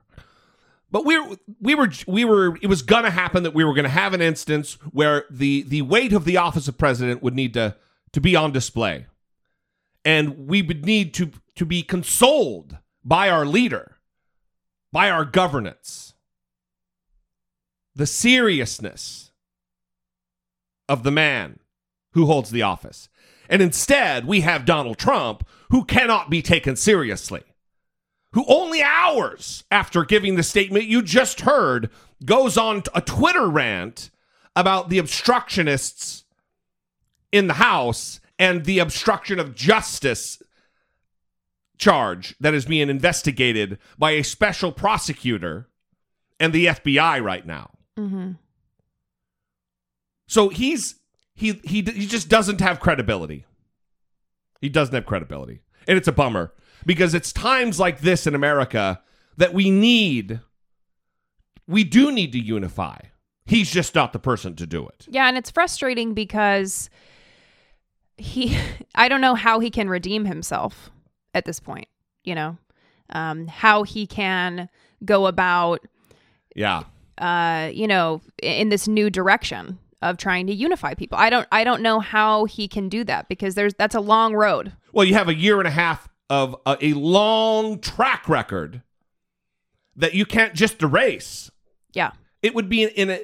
[0.90, 3.74] But we were we were we were it was going to happen that we were
[3.74, 7.34] going to have an instance where the the weight of the office of president would
[7.34, 7.76] need to
[8.12, 9.06] to be on display.
[10.04, 13.98] And we would need to to be consoled by our leader,
[14.90, 16.14] by our governance.
[17.94, 19.32] The seriousness
[20.88, 21.58] of the man
[22.18, 23.08] who holds the office.
[23.48, 27.42] And instead, we have Donald Trump, who cannot be taken seriously,
[28.32, 31.90] who only hours after giving the statement you just heard
[32.24, 34.10] goes on a Twitter rant
[34.56, 36.24] about the obstructionists
[37.30, 40.42] in the House and the obstruction of justice
[41.78, 45.68] charge that is being investigated by a special prosecutor
[46.40, 47.70] and the FBI right now.
[47.96, 48.32] mm-hmm.
[50.26, 50.96] So he's
[51.38, 53.46] he he he just doesn't have credibility.
[54.60, 55.60] He doesn't have credibility.
[55.86, 56.52] And it's a bummer
[56.84, 59.00] because it's times like this in America
[59.36, 60.40] that we need
[61.66, 62.98] we do need to unify.
[63.46, 65.06] He's just not the person to do it.
[65.08, 66.90] yeah and it's frustrating because
[68.16, 68.58] he
[68.94, 70.90] i don't know how he can redeem himself
[71.34, 71.86] at this point
[72.24, 72.58] you know
[73.10, 74.68] um how he can
[75.04, 75.86] go about
[76.56, 76.82] Yeah.
[77.18, 81.18] uh, you know, in this new direction of trying to unify people.
[81.18, 84.34] I don't I don't know how he can do that because there's that's a long
[84.34, 84.72] road.
[84.92, 88.82] Well, you have a year and a half of a, a long track record
[89.96, 91.50] that you can't just erase.
[91.92, 92.12] Yeah.
[92.42, 93.20] It would be in, in a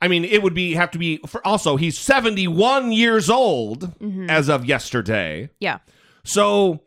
[0.00, 4.28] I mean, it would be have to be for also he's 71 years old Mhm.
[4.28, 5.50] as of yesterday.
[5.60, 5.78] Yeah.
[6.24, 6.80] So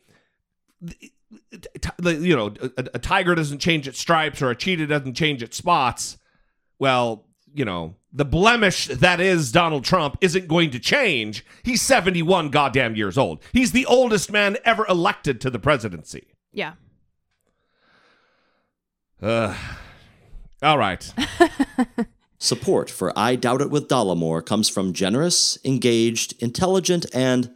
[2.03, 5.55] you know, a, a tiger doesn't change its stripes or a cheetah doesn't change its
[5.57, 6.17] spots.
[6.79, 11.45] Well, you know, the blemish that is Donald Trump isn't going to change.
[11.63, 13.43] He's 71 goddamn years old.
[13.51, 16.27] He's the oldest man ever elected to the presidency.
[16.53, 16.73] Yeah.
[19.21, 19.53] Uh,
[20.63, 21.13] all right.
[22.37, 27.51] Support for I Doubt It with Dollamore comes from generous, engaged, intelligent, and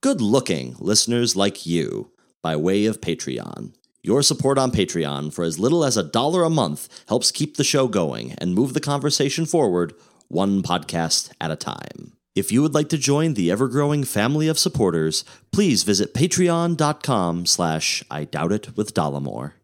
[0.00, 3.74] good looking listeners like you by way of Patreon.
[4.02, 7.64] Your support on Patreon for as little as a dollar a month helps keep the
[7.64, 9.92] show going and move the conversation forward
[10.28, 12.12] one podcast at a time.
[12.36, 18.04] If you would like to join the ever-growing family of supporters, please visit patreon.com slash
[18.10, 19.54] I Doubt It with Dollamore.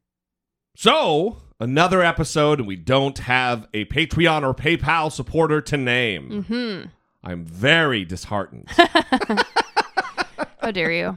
[0.77, 6.45] So, another episode, and we don't have a Patreon or PayPal supporter to name.
[6.49, 6.91] Mhm.
[7.23, 8.69] I'm very disheartened.
[10.61, 11.17] How dare you?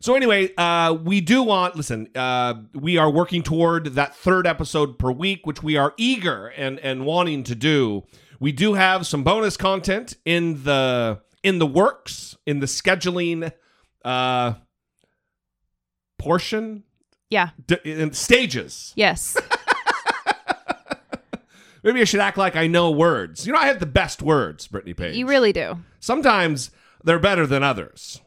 [0.00, 1.74] So anyway, uh, we do want.
[1.76, 6.48] Listen, uh, we are working toward that third episode per week, which we are eager
[6.48, 8.04] and and wanting to do.
[8.40, 13.52] We do have some bonus content in the in the works in the scheduling
[14.04, 14.54] uh,
[16.18, 16.84] portion
[17.30, 17.50] Yeah.
[17.66, 18.92] d- in stages.
[18.96, 19.36] Yes.
[21.84, 23.46] Maybe I should act like I know words.
[23.46, 25.16] You know, I have the best words, Brittany Page.
[25.16, 25.78] You really do.
[26.00, 26.70] Sometimes
[27.04, 28.20] they're better than others.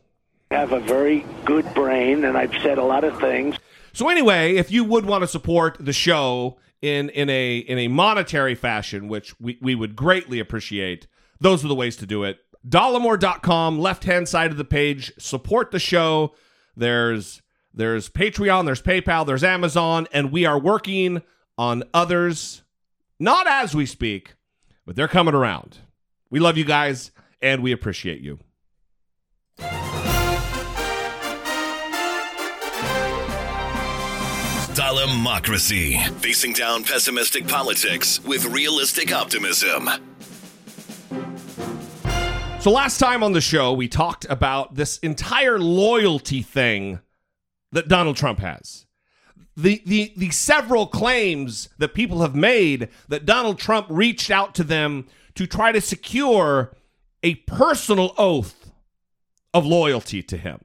[0.51, 3.55] Have a very good brain, and I've said a lot of things.
[3.93, 7.87] So anyway, if you would want to support the show in in a in a
[7.87, 11.07] monetary fashion, which we, we would greatly appreciate,
[11.39, 12.39] those are the ways to do it.
[12.67, 16.33] Dollamore.com, left hand side of the page, support the show.
[16.75, 17.41] There's
[17.73, 21.21] there's Patreon, there's PayPal, there's Amazon, and we are working
[21.57, 22.63] on others,
[23.19, 24.35] not as we speak,
[24.85, 25.77] but they're coming around.
[26.29, 27.11] We love you guys
[27.41, 28.39] and we appreciate you.
[34.73, 36.09] Dollamocracy.
[36.21, 39.89] Facing down pessimistic politics with realistic optimism.
[42.61, 46.99] So last time on the show, we talked about this entire loyalty thing
[47.73, 48.85] that Donald Trump has.
[49.57, 54.63] The, the, the several claims that people have made that Donald Trump reached out to
[54.63, 55.05] them
[55.35, 56.73] to try to secure
[57.23, 58.71] a personal oath
[59.53, 60.61] of loyalty to him.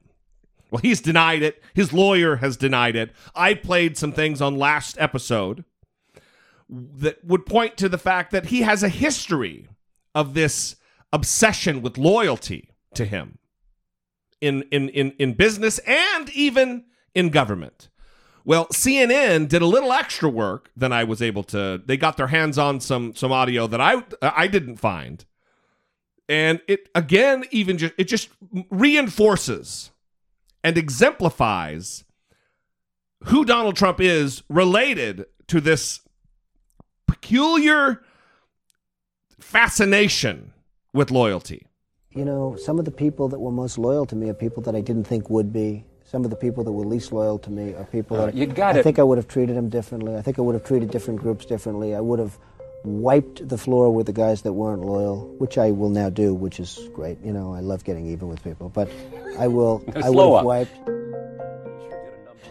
[0.69, 1.63] Well, he's denied it.
[1.73, 3.11] His lawyer has denied it.
[3.35, 5.63] I played some things on last episode
[6.69, 9.69] that would point to the fact that he has a history
[10.13, 10.75] of this
[11.13, 13.37] obsession with loyalty to him
[14.41, 17.89] in in in, in business and even in government.
[18.43, 21.81] Well, CNN did a little extra work than I was able to.
[21.85, 25.23] They got their hands on some some audio that I I didn't find.
[26.29, 28.29] And it again even just it just
[28.69, 29.91] reinforces
[30.63, 32.03] and exemplifies
[33.25, 36.01] who Donald Trump is related to this
[37.07, 38.01] peculiar
[39.39, 40.53] fascination
[40.93, 41.67] with loyalty.
[42.11, 44.75] You know, some of the people that were most loyal to me are people that
[44.75, 45.85] I didn't think would be.
[46.03, 48.45] Some of the people that were least loyal to me are people uh, that You
[48.47, 48.83] got I it.
[48.83, 50.15] think I would have treated them differently.
[50.15, 51.93] I think I would have treated different groups differently.
[51.95, 52.37] I would have
[52.87, 56.59] wiped the floor with the guys that weren't loyal, which I will now do, which
[56.59, 57.17] is great.
[57.23, 58.89] You know, I love getting even with people, but
[59.37, 59.83] I will.
[59.95, 60.39] I will would up.
[60.39, 60.79] have wiped.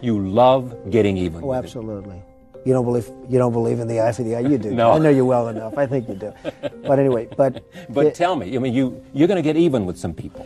[0.01, 1.43] You love getting even.
[1.43, 2.21] Oh, absolutely.
[2.65, 4.41] You don't believe you don't believe in the eye for the eye.
[4.41, 4.71] You do.
[4.75, 4.91] No.
[4.91, 5.77] I know you well enough.
[5.77, 6.33] I think you do.
[6.87, 9.85] But anyway, but But it- tell me, I mean, you you're going to get even
[9.85, 10.45] with some people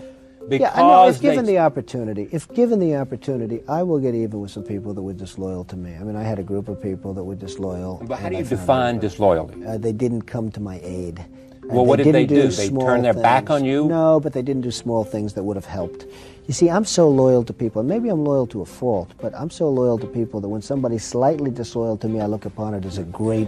[0.52, 1.08] because yeah, I know.
[1.08, 4.64] If they- given the opportunity, if given the opportunity, I will get even with some
[4.64, 5.96] people that were disloyal to me.
[6.00, 8.02] I mean, I had a group of people that were disloyal.
[8.06, 9.66] But how do you define out- disloyalty?
[9.66, 11.26] Uh, they didn't come to my aid.
[11.64, 12.56] Well, what did they didn't do?
[12.56, 13.88] They small turned their back on you?
[13.88, 16.06] No, but they didn't do small things that would have helped.
[16.48, 17.80] You see, I'm so loyal to people.
[17.80, 20.62] and Maybe I'm loyal to a fault, but I'm so loyal to people that when
[20.62, 23.48] somebody's slightly disloyal to me, I look upon it as a great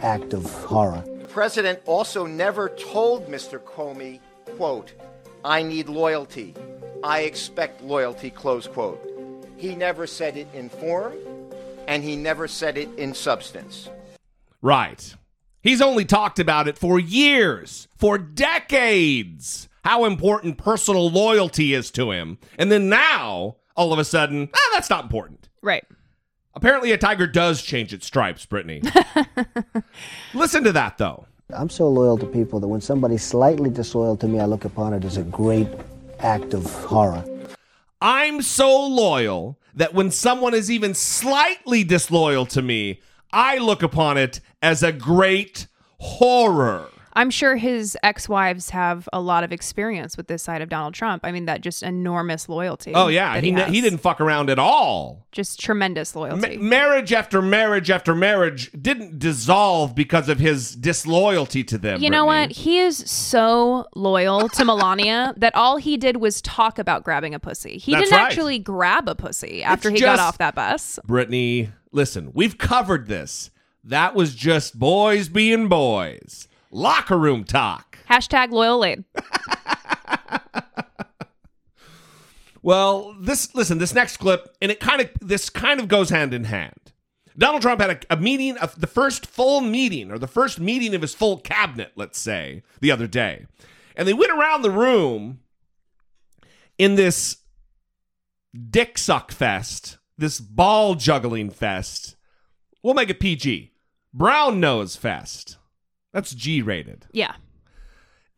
[0.00, 1.04] act of horror.
[1.22, 3.60] The president also never told Mr.
[3.60, 4.18] Comey,
[4.56, 4.92] quote,
[5.44, 6.54] I need loyalty.
[7.02, 9.00] I expect loyalty, close quote.
[9.56, 11.14] He never said it in form,
[11.88, 13.88] and he never said it in substance.
[14.60, 15.14] Right.
[15.62, 22.10] He's only talked about it for years, for decades, how important personal loyalty is to
[22.10, 22.38] him.
[22.58, 25.48] And then now, all of a sudden, ah, that's not important.
[25.62, 25.84] Right.
[26.54, 28.82] Apparently, a tiger does change its stripes, Brittany.
[30.34, 31.26] Listen to that, though.
[31.54, 34.94] I'm so loyal to people that when somebody's slightly disloyal to me, I look upon
[34.94, 35.68] it as a great
[36.20, 37.24] act of horror.
[38.00, 43.00] I'm so loyal that when someone is even slightly disloyal to me,
[43.32, 45.66] I look upon it as a great
[45.98, 46.88] horror.
[47.20, 51.22] I'm sure his ex-wives have a lot of experience with this side of Donald Trump.
[51.22, 52.92] I mean, that just enormous loyalty.
[52.94, 55.26] Oh yeah, he he, he, didn't fuck around at all.
[55.30, 56.56] just tremendous loyalty.
[56.56, 62.00] Ma- marriage after marriage after marriage didn't dissolve because of his disloyalty to them.
[62.00, 62.52] you know what?
[62.52, 67.38] He is so loyal to Melania that all he did was talk about grabbing a
[67.38, 67.76] pussy.
[67.76, 68.26] He That's didn't right.
[68.28, 70.98] actually grab a pussy after It's he got off that bus.
[71.04, 73.50] Brittany, listen, we've covered this.
[73.84, 76.48] That was just boys being boys.
[76.70, 77.98] Locker room talk.
[78.08, 79.04] Hashtag loyal lane.
[82.62, 86.34] Well, this listen, this next clip, and it kind of this kind of goes hand
[86.34, 86.92] in hand.
[87.38, 90.94] Donald Trump had a, a meeting of the first full meeting, or the first meeting
[90.94, 93.46] of his full cabinet, let's say, the other day.
[93.96, 95.40] And they went around the room
[96.76, 97.38] in this
[98.70, 102.16] dick suck fest, this ball juggling fest.
[102.82, 103.72] We'll make it PG.
[104.12, 105.56] Brown nose fest.
[106.12, 107.06] That's G rated.
[107.12, 107.34] Yeah.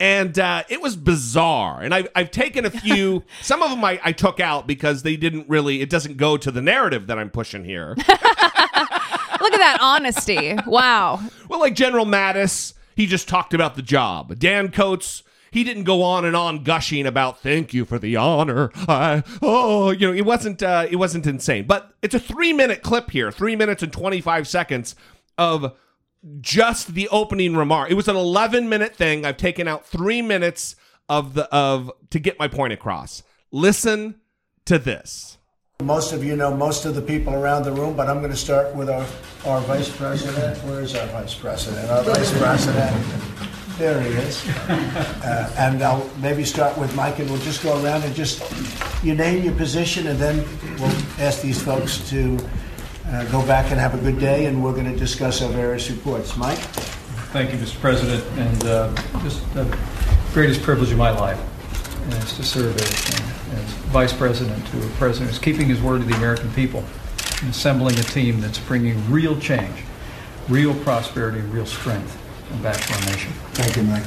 [0.01, 1.81] And uh, it was bizarre.
[1.81, 5.17] And I've, I've taken a few, some of them I, I took out because they
[5.17, 7.95] didn't really, it doesn't go to the narrative that I'm pushing here.
[7.97, 10.57] Look at that honesty.
[10.67, 11.21] Wow.
[11.49, 14.39] well, like General Mattis, he just talked about the job.
[14.39, 18.71] Dan Coats, he didn't go on and on gushing about thank you for the honor.
[18.89, 21.67] I, oh, you know, it wasn't uh, it wasn't insane.
[21.67, 24.97] But it's a three minute clip here, three minutes and twenty five seconds
[25.37, 25.77] of
[26.41, 27.91] just the opening remark.
[27.91, 29.25] It was an 11 minute thing.
[29.25, 30.77] I've taken out 3 minutes
[31.09, 33.23] of the of to get my point across.
[33.51, 34.21] Listen
[34.65, 35.39] to this.
[35.83, 38.37] Most of you know most of the people around the room, but I'm going to
[38.37, 39.05] start with our,
[39.45, 40.57] our vice president.
[40.65, 41.91] Where is our vice president?
[41.91, 43.05] Our vice president.
[43.79, 44.49] There he is.
[45.23, 48.43] Uh, and I'll maybe start with Mike, and we'll just go around and just
[49.03, 50.45] you name your position, and then
[50.79, 52.39] we'll ask these folks to
[53.13, 55.91] uh, go back and have a good day, and we're going to discuss our various
[55.91, 56.37] reports.
[56.37, 56.59] Mike?
[57.33, 57.81] Thank you, Mr.
[57.81, 59.65] President, and uh, just the
[60.33, 61.41] greatest privilege of my life
[62.09, 62.91] is to serve as,
[63.53, 66.85] as Vice President to a President who's keeping his word to the American people
[67.41, 69.85] and assembling a team that's bringing real change,
[70.49, 72.19] real prosperity, real strength
[72.63, 73.33] back to our nation.
[73.53, 74.05] Thank you, Mike.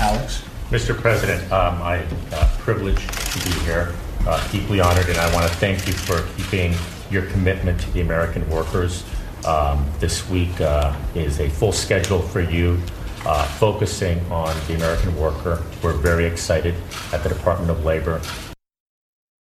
[0.00, 0.44] Alex?
[0.70, 0.96] Mr.
[0.96, 3.94] President, um, I'm uh, privileged to be here,
[4.26, 6.74] uh, deeply honored, and I want to thank you for keeping
[7.10, 9.04] your commitment to the American workers.
[9.46, 12.80] Um, this week uh, is a full schedule for you,
[13.26, 15.62] uh, focusing on the American worker.
[15.82, 16.74] We're very excited
[17.12, 18.20] at the Department of Labor.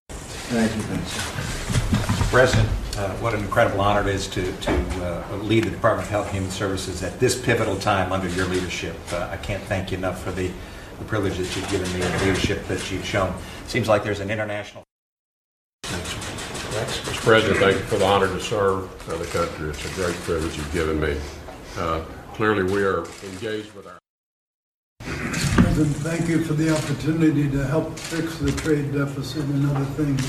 [0.10, 2.30] Thank you, Vince.
[2.32, 4.72] President, uh, what an incredible honor it is to, to
[5.04, 8.46] uh, lead the Department of Health and Human Services at this pivotal time under your
[8.46, 8.96] leadership.
[9.12, 10.52] Uh, I can't thank you enough for the,
[11.00, 13.34] the privilege that you've given me and the leadership that you've shown.
[13.68, 14.84] Seems like there's an international.
[15.84, 17.16] Mr.
[17.22, 19.70] President, thank you for the honor to serve the country.
[19.70, 21.18] It's a great privilege you've given me.
[21.78, 22.04] Uh,
[22.40, 24.00] Clearly, we are engaged with our
[25.02, 30.24] President, thank you for the opportunity to help fix the trade deficit and other things.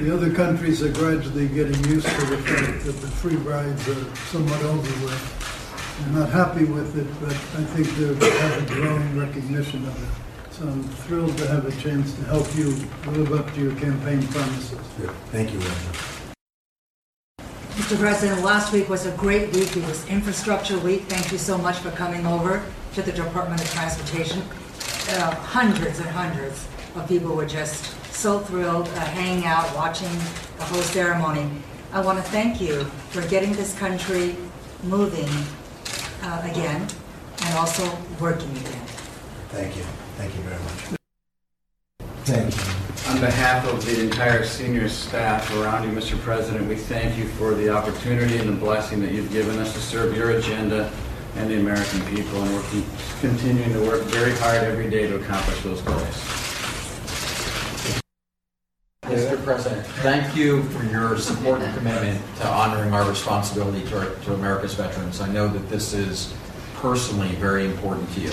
[0.00, 4.16] The other countries are gradually getting used to the fact that the free rides are
[4.26, 5.59] somewhat over with.
[6.00, 10.54] They're not happy with it, but I think they have a growing recognition of it.
[10.54, 12.70] So I'm thrilled to have a chance to help you
[13.12, 14.78] live up to your campaign promises.
[15.30, 16.10] Thank you, Reverend.
[17.76, 17.98] Mr.
[17.98, 19.76] President, last week was a great week.
[19.76, 21.02] It was Infrastructure Week.
[21.02, 24.42] Thank you so much for coming over to the Department of Transportation.
[25.10, 30.12] Uh, hundreds and hundreds of people were just so thrilled, uh, hanging out, watching
[30.56, 31.50] the whole ceremony.
[31.92, 34.36] I want to thank you for getting this country
[34.82, 35.28] moving
[36.22, 36.86] uh, again
[37.42, 37.84] and also
[38.20, 38.86] working again.
[39.50, 39.82] Thank you.
[40.16, 41.00] Thank you very much.
[42.24, 43.12] Thank you.
[43.12, 46.18] On behalf of the entire senior staff around you, Mr.
[46.20, 49.80] President, we thank you for the opportunity and the blessing that you've given us to
[49.80, 50.92] serve your agenda
[51.36, 52.82] and the American people, and we're
[53.20, 56.49] continuing to work very hard every day to accomplish those goals.
[59.10, 59.42] Mr.
[59.42, 64.34] President, thank you for your support and commitment to honoring our responsibility to, our, to
[64.34, 65.20] America's veterans.
[65.20, 66.32] I know that this is
[66.76, 68.30] personally very important to you.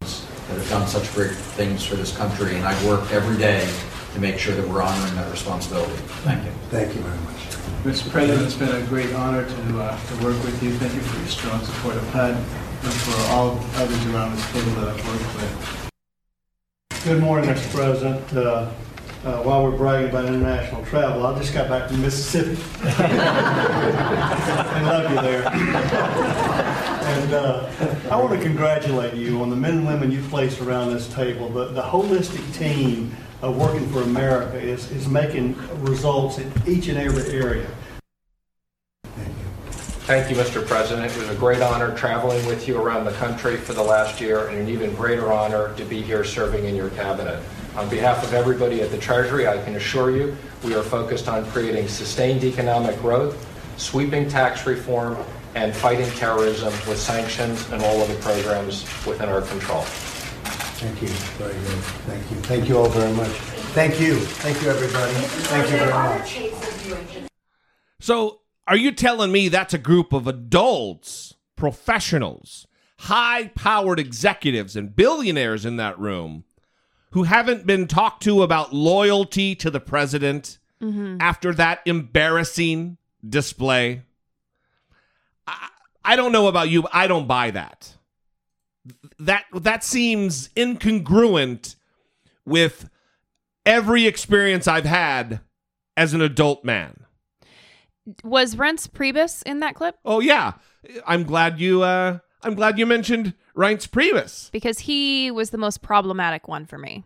[0.00, 3.70] That have done such great things for this country, and I work every day
[4.14, 5.92] to make sure that we're honoring that responsibility.
[6.24, 6.52] Thank you.
[6.70, 7.40] Thank you very much.
[7.84, 8.10] Mr.
[8.10, 10.72] President, it's been a great honor to, uh, to work with you.
[10.78, 14.72] Thank you for your strong support of HUD and for all others around this table
[14.80, 15.90] that I've worked with.
[17.04, 17.74] Good morning, Mr.
[17.74, 18.32] President.
[18.34, 18.70] Uh,
[19.24, 22.62] uh, while we're bragging about international travel, I just got back from Mississippi.
[22.84, 25.46] I love you there.
[27.20, 27.68] and uh,
[28.10, 31.50] I want to congratulate you on the men and women you've placed around this table.
[31.50, 36.96] The, the holistic team of working for America is, is making results in each and
[36.96, 37.68] every area.
[40.10, 40.66] Thank you, Mr.
[40.66, 41.12] President.
[41.12, 44.48] It was a great honor traveling with you around the country for the last year,
[44.48, 47.40] and an even greater honor to be here serving in your cabinet.
[47.76, 51.46] On behalf of everybody at the Treasury, I can assure you we are focused on
[51.46, 53.46] creating sustained economic growth,
[53.76, 55.16] sweeping tax reform,
[55.54, 59.82] and fighting terrorism with sanctions and all other programs within our control.
[60.80, 61.08] Thank you.
[61.08, 61.62] Very good.
[62.06, 62.36] Thank you.
[62.38, 63.28] Thank you all very much.
[63.72, 64.16] Thank you.
[64.16, 65.12] Thank you, everybody.
[65.12, 67.30] Thank you very much.
[68.00, 72.66] So, are you telling me that's a group of adults, professionals,
[73.00, 76.44] high powered executives, and billionaires in that room
[77.10, 81.18] who haven't been talked to about loyalty to the president Mhm.
[81.20, 82.96] after that embarrassing
[83.28, 84.02] display?
[85.46, 85.68] I,
[86.04, 87.96] I don't know about you, but I don't buy that.
[89.18, 91.76] That that seems incongruent
[92.46, 92.88] with
[93.66, 95.40] every experience I've had
[95.96, 97.04] as an adult man.
[98.24, 99.96] Was Reince Priebus in that clip?
[100.04, 100.54] Oh yeah,
[101.06, 101.82] I'm glad you.
[101.82, 104.50] Uh, I'm glad you mentioned Reince Priebus.
[104.52, 107.04] Because he was the most problematic one for me.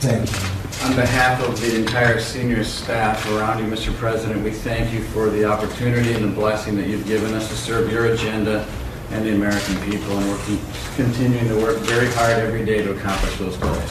[0.00, 0.86] Thank you.
[0.86, 3.94] On behalf of the entire senior staff around you, Mr.
[3.94, 7.54] President, we thank you for the opportunity and the blessing that you've given us to
[7.54, 8.66] serve your agenda
[9.10, 10.58] and the American people, and we're
[10.96, 13.90] continuing to work very hard every day to accomplish those goals.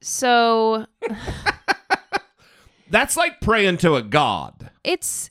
[0.00, 0.86] So
[2.90, 4.70] That's like praying to a god.
[4.84, 5.30] it's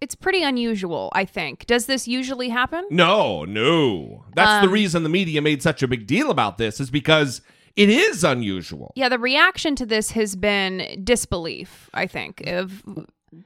[0.00, 1.66] it's pretty unusual, I think.
[1.66, 2.84] Does this usually happen?
[2.90, 4.24] No, no.
[4.34, 7.40] That's the Um, reason the media made such a big deal about this is because
[7.76, 8.92] it is unusual.
[8.96, 12.42] Yeah, the reaction to this has been disbelief, I think.
[12.46, 12.82] Of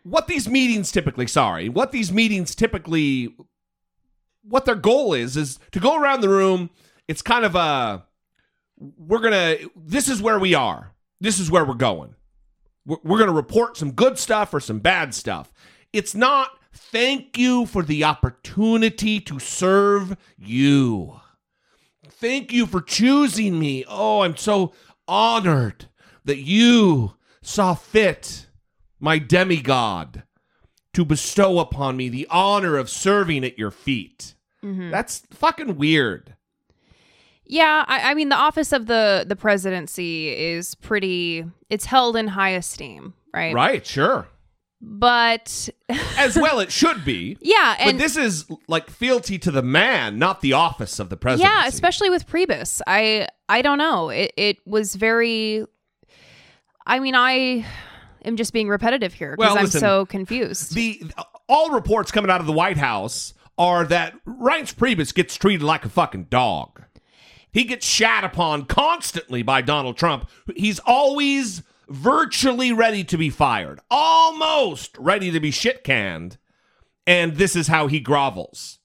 [0.04, 3.34] What these meetings typically, sorry, what these meetings typically
[4.44, 6.70] what their goal is is to go around the room.
[7.08, 8.04] It's kind of a
[8.98, 10.92] we're going to this is where we are.
[11.20, 12.14] This is where we're going.
[12.84, 15.51] We're, we're going to report some good stuff or some bad stuff.
[15.92, 21.20] It's not thank you for the opportunity to serve you.
[22.08, 23.84] Thank you for choosing me.
[23.88, 24.72] Oh, I'm so
[25.08, 25.88] honored
[26.24, 28.46] that you saw fit,
[29.00, 30.22] my demigod,
[30.94, 34.34] to bestow upon me the honor of serving at your feet.
[34.62, 34.90] Mhm.
[34.90, 36.36] That's fucking weird.
[37.44, 42.28] Yeah, I, I mean the office of the the presidency is pretty it's held in
[42.28, 43.52] high esteem, right?
[43.54, 44.28] Right, sure.
[44.84, 45.68] But
[46.18, 47.38] As well it should be.
[47.40, 51.52] Yeah, but this is like fealty to the man, not the office of the president.
[51.52, 52.80] Yeah, especially with Priebus.
[52.86, 54.08] I I don't know.
[54.10, 55.64] It it was very
[56.84, 57.64] I mean, I
[58.24, 60.74] am just being repetitive here because Well, I'm listen, so confused.
[60.74, 61.00] The
[61.48, 65.84] all reports coming out of the White House are that Reince Priebus gets treated like
[65.84, 66.82] a fucking dog.
[67.52, 70.28] He gets shat upon constantly by Donald Trump.
[70.56, 76.38] He's always virtually ready to be fired, almost ready to be shit canned.
[77.06, 78.78] And this is how he grovels.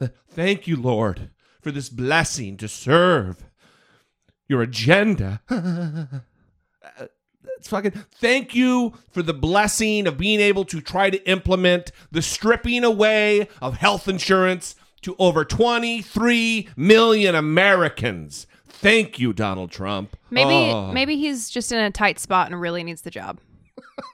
[0.28, 3.44] Thank you, Lord, for this blessing to serve
[4.48, 5.40] your agenda.
[6.98, 7.06] Uh,
[7.58, 12.22] it's fucking thank you for the blessing of being able to try to implement the
[12.22, 18.46] stripping away of health insurance to over 23 million Americans.
[18.80, 20.16] Thank you, Donald Trump.
[20.30, 20.90] maybe Oh.
[20.92, 23.38] maybe he's just in a tight spot and really needs the job.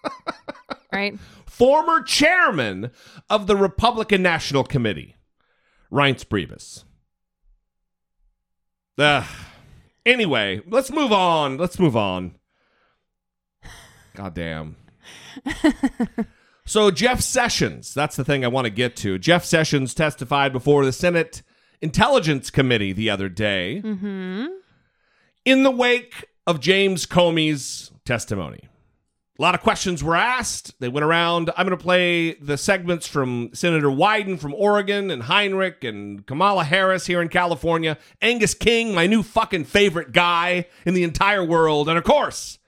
[0.92, 1.18] right?
[1.46, 2.90] former chairman
[3.30, 5.16] of the Republican National Committee,
[5.90, 6.84] Reince Priebus.
[8.98, 9.24] Ugh.
[10.04, 11.56] Anyway, let's move on.
[11.56, 12.34] Let's move on.
[14.14, 14.76] God damn.
[16.66, 19.18] so, Jeff Sessions, that's the thing I want to get to.
[19.18, 21.42] Jeff Sessions testified before the Senate
[21.80, 24.48] Intelligence Committee the other day Mhm.
[25.44, 28.60] in the wake of James Comey's testimony.
[29.38, 30.72] A lot of questions were asked.
[30.80, 31.50] They went around.
[31.56, 36.64] I'm going to play the segments from Senator Wyden from Oregon and Heinrich and Kamala
[36.64, 41.86] Harris here in California, Angus King, my new fucking favorite guy in the entire world,
[41.88, 42.58] and of course,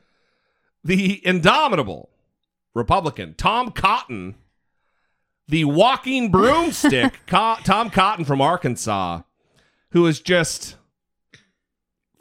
[0.84, 2.11] the indomitable
[2.74, 4.34] Republican Tom Cotton,
[5.49, 9.22] the walking broomstick Co- Tom Cotton from Arkansas,
[9.90, 10.76] who is just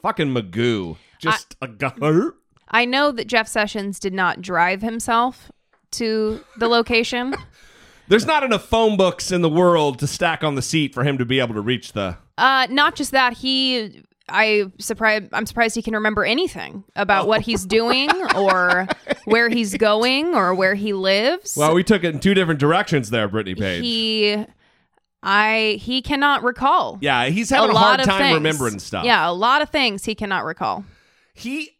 [0.02, 0.96] fucking Magoo.
[1.20, 1.92] Just a guy.
[2.68, 5.50] I know that Jeff Sessions did not drive himself
[5.92, 7.34] to the location.
[8.08, 11.18] There's not enough phone books in the world to stack on the seat for him
[11.18, 12.16] to be able to reach the.
[12.38, 15.28] Uh, not just that, he I surprised.
[15.32, 18.86] I'm surprised he can remember anything about what he's doing or
[19.24, 21.56] where he's going or where he lives.
[21.56, 23.82] Well, we took it in two different directions there, Brittany Page.
[23.82, 24.46] he,
[25.22, 26.98] I, he cannot recall.
[27.00, 28.34] yeah, he's having a, lot hard of time things.
[28.34, 29.04] remembering stuff.
[29.04, 30.84] Yeah, a lot of things he cannot recall.
[31.34, 31.70] He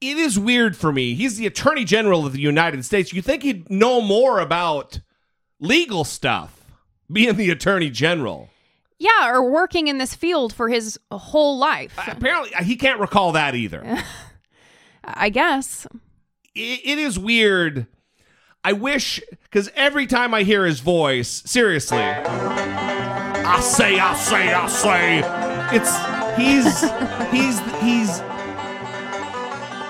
[0.00, 1.14] it is weird for me.
[1.14, 3.12] He's the Attorney General of the United States.
[3.12, 5.00] You think he'd know more about
[5.60, 6.64] legal stuff
[7.12, 8.49] being the Attorney General.
[9.00, 11.98] Yeah, or working in this field for his whole life.
[12.06, 14.04] Apparently, he can't recall that either.
[15.04, 15.86] I guess.
[16.54, 17.86] it, it is weird.
[18.62, 24.66] I wish because every time I hear his voice, seriously, I say, I say, I
[24.68, 25.22] say,
[25.74, 25.96] it's
[26.36, 26.82] he's
[27.30, 28.22] he's he's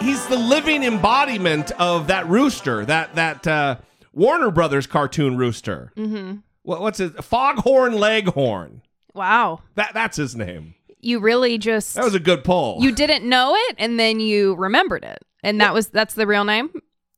[0.01, 3.77] he's the living embodiment of that rooster, that that uh,
[4.13, 5.93] Warner Brothers cartoon rooster.
[5.97, 6.37] Mm-hmm.
[6.63, 7.25] What, what's it?
[7.25, 8.83] Foghorn Leghorn.
[9.15, 9.61] Wow.
[9.75, 10.75] That that's his name.
[11.01, 12.79] You really just That was a good poll.
[12.83, 15.19] you didn't know it and then you remembered it.
[15.43, 16.71] And that was that's the real name?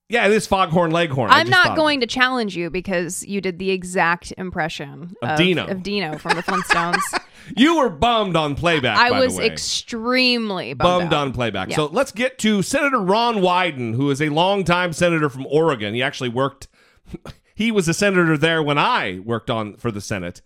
[0.08, 1.30] yeah, it is Foghorn Leghorn.
[1.30, 5.66] I'm not going to challenge you because you did the exact impression Of Dino.
[5.66, 7.00] of Dino from the Flintstones.
[7.56, 8.96] You were bummed on playback.
[8.96, 9.46] I by was the way.
[9.48, 11.70] extremely bummed, bummed on playback.
[11.70, 11.76] Yeah.
[11.76, 15.92] So let's get to Senator Ron Wyden, who is a longtime senator from Oregon.
[15.92, 16.68] He actually worked.
[17.56, 20.40] he was a senator there when I worked on for the Senate,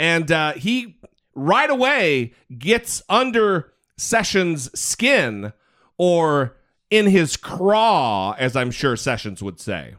[0.00, 0.96] and uh, he
[1.34, 5.52] right away gets under Sessions' skin
[5.98, 6.56] or
[6.88, 9.96] in his craw, as I'm sure Sessions would say.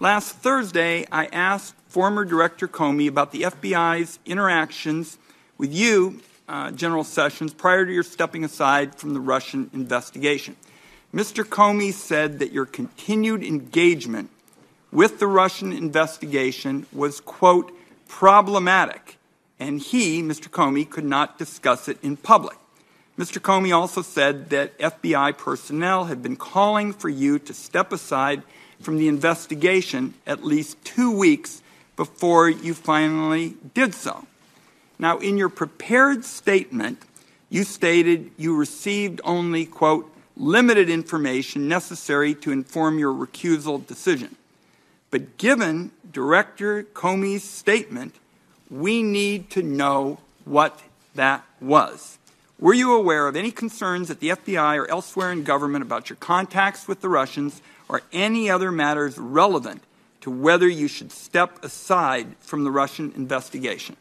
[0.00, 5.16] Last Thursday, I asked former Director Comey about the FBI's interactions
[5.58, 10.56] with you, uh, General Sessions, prior to your stepping aside from the Russian investigation.
[11.14, 11.44] Mr.
[11.44, 14.28] Comey said that your continued engagement
[14.90, 17.70] with the Russian investigation was, quote,
[18.08, 19.15] problematic,
[19.58, 20.48] and he, Mr.
[20.48, 22.56] Comey, could not discuss it in public.
[23.18, 23.40] Mr.
[23.40, 28.42] Comey also said that FBI personnel had been calling for you to step aside
[28.80, 31.62] from the investigation at least two weeks
[31.96, 34.26] before you finally did so.
[34.98, 37.02] Now, in your prepared statement,
[37.48, 44.36] you stated you received only, quote, limited information necessary to inform your recusal decision.
[45.10, 48.14] But given Director Comey's statement,
[48.70, 50.82] we need to know what
[51.14, 52.18] that was.
[52.58, 56.16] Were you aware of any concerns at the FBI or elsewhere in government about your
[56.16, 59.82] contacts with the Russians or any other matters relevant
[60.22, 63.96] to whether you should step aside from the Russian investigation?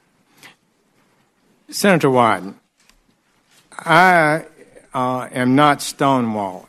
[1.69, 2.55] Senator Wyden,
[3.77, 4.45] I
[4.93, 6.67] uh, am not stonewalling.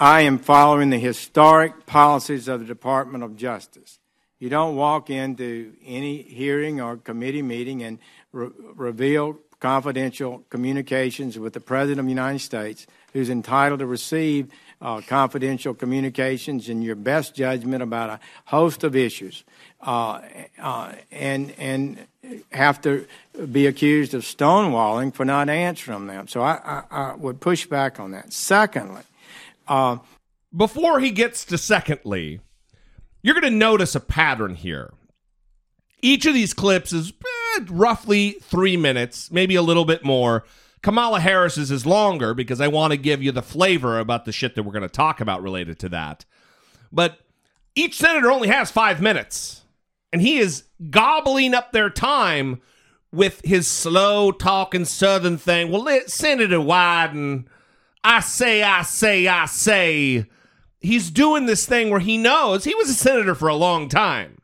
[0.00, 3.97] I am following the historic policies of the Department of Justice.
[4.38, 7.98] You don't walk into any hearing or committee meeting and
[8.32, 14.48] re- reveal confidential communications with the President of the United States, who's entitled to receive
[14.80, 19.42] uh, confidential communications in your best judgment about a host of issues,
[19.80, 20.20] uh,
[20.60, 22.06] uh, and and
[22.52, 23.06] have to
[23.50, 26.28] be accused of stonewalling for not answering them.
[26.28, 28.32] So I, I, I would push back on that.
[28.32, 29.02] Secondly,
[29.66, 29.98] uh,
[30.56, 32.40] before he gets to secondly,
[33.22, 34.92] you're going to notice a pattern here.
[36.00, 37.12] Each of these clips is
[37.56, 40.44] eh, roughly three minutes, maybe a little bit more.
[40.82, 44.54] Kamala Harris's is longer because I want to give you the flavor about the shit
[44.54, 46.24] that we're going to talk about related to that.
[46.92, 47.18] But
[47.74, 49.62] each senator only has five minutes,
[50.12, 52.60] and he is gobbling up their time
[53.12, 55.70] with his slow talking Southern thing.
[55.70, 57.46] Well, let Senator Wyden,
[58.04, 60.26] I say, I say, I say.
[60.80, 64.38] He's doing this thing where he knows he was a senator for a long time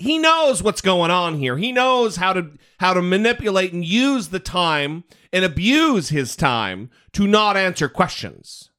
[0.00, 1.58] he knows what's going on here.
[1.58, 6.88] He knows how to how to manipulate and use the time and abuse his time
[7.12, 8.70] to not answer questions.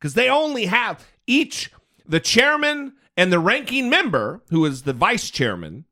[0.00, 1.70] Cuz they only have each
[2.04, 5.84] the chairman and the ranking member who is the vice chairman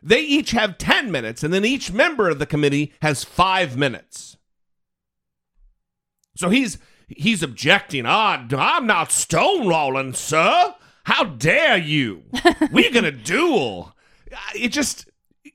[0.00, 4.36] they each have 10 minutes and then each member of the committee has 5 minutes.
[6.36, 6.78] So he's
[7.08, 10.74] he's objecting, "Ah, I'm not stonewalling, sir.
[11.04, 12.24] How dare you?
[12.72, 13.92] We're going to duel."
[14.54, 15.08] it just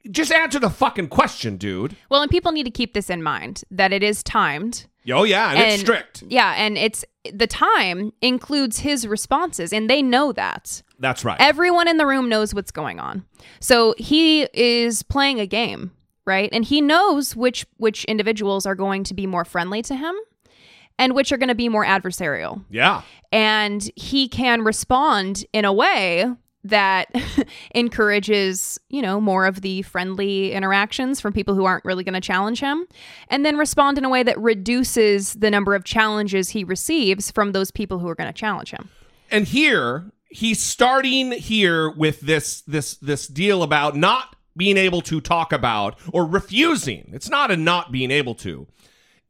[0.09, 1.95] just answer the fucking question, dude.
[2.09, 4.87] Well, and people need to keep this in mind that it is timed.
[5.09, 6.23] Oh yeah, and, it's strict.
[6.27, 10.81] Yeah, and it's the time includes his responses, and they know that.
[10.99, 11.37] That's right.
[11.39, 13.25] Everyone in the room knows what's going on.
[13.59, 15.91] So he is playing a game,
[16.25, 16.49] right?
[16.51, 20.15] And he knows which which individuals are going to be more friendly to him
[20.97, 22.63] and which are going to be more adversarial.
[22.69, 23.01] Yeah.
[23.31, 26.25] And he can respond in a way
[26.63, 27.07] that
[27.75, 32.21] encourages, you know, more of the friendly interactions from people who aren't really going to
[32.21, 32.87] challenge him,
[33.29, 37.51] and then respond in a way that reduces the number of challenges he receives from
[37.51, 38.89] those people who are going to challenge him.
[39.31, 45.21] And here he's starting here with this this this deal about not being able to
[45.21, 47.09] talk about or refusing.
[47.13, 48.67] It's not a not being able to.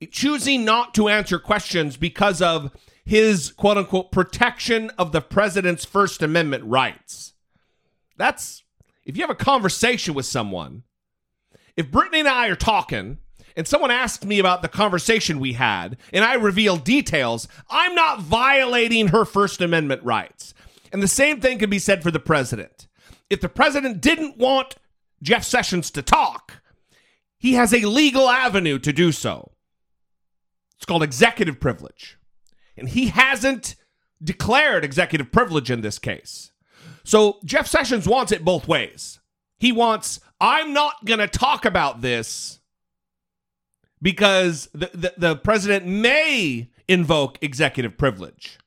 [0.10, 2.72] Choosing not to answer questions because of
[3.06, 7.34] his quote unquote protection of the president's First Amendment rights.
[8.18, 8.64] That's
[9.06, 10.84] if you have a conversation with someone,
[11.76, 13.18] if Brittany and I are talking
[13.56, 18.22] and someone asked me about the conversation we had and I reveal details, I'm not
[18.22, 20.54] violating her First Amendment rights.
[20.92, 22.88] And the same thing can be said for the president.
[23.30, 24.76] If the president didn't want
[25.24, 26.62] Jeff Sessions to talk,
[27.38, 29.52] he has a legal avenue to do so.
[30.82, 32.18] It's called executive privilege.
[32.76, 33.76] And he hasn't
[34.24, 36.54] declared executive privilege in this case.
[37.04, 39.20] So Jeff Sessions wants it both ways.
[39.60, 42.62] He wants, I'm not going to talk about this
[44.02, 48.58] because the, the, the, president may invoke executive privilege.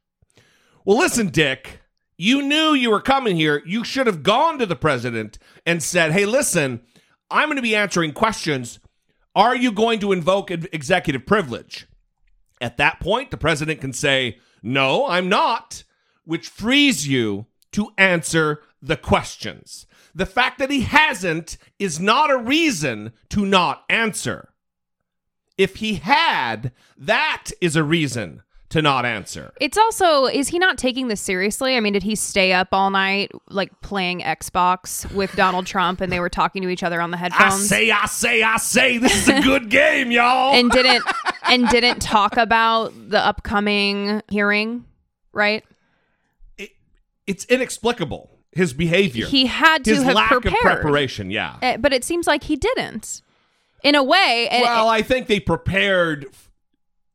[0.84, 1.80] Well, listen, Dick,
[2.16, 3.60] you knew you were coming here.
[3.66, 5.36] You should have gone to the president
[5.66, 6.80] and said, hey, listen,
[7.28, 8.78] I'm going to be answering questions.
[9.34, 11.88] Are you going to invoke executive privilege?
[12.60, 15.84] At that point, the president can say, No, I'm not,
[16.24, 19.86] which frees you to answer the questions.
[20.14, 24.50] The fact that he hasn't is not a reason to not answer.
[25.58, 28.43] If he had, that is a reason
[28.74, 29.52] to not answer.
[29.60, 31.76] It's also, is he not taking this seriously?
[31.76, 36.10] I mean, did he stay up all night, like playing Xbox with Donald Trump and
[36.10, 37.54] they were talking to each other on the headphones?
[37.54, 40.54] I say, I say, I say, this is a good game, y'all.
[40.56, 41.04] And didn't,
[41.44, 44.84] and didn't talk about the upcoming hearing,
[45.32, 45.62] right?
[46.58, 46.70] It,
[47.28, 49.26] it's inexplicable, his behavior.
[49.26, 50.54] He had to his have lack prepared.
[50.56, 51.58] of preparation, yeah.
[51.62, 53.22] Uh, but it seems like he didn't.
[53.84, 54.48] In a way.
[54.50, 56.26] well, I think they prepared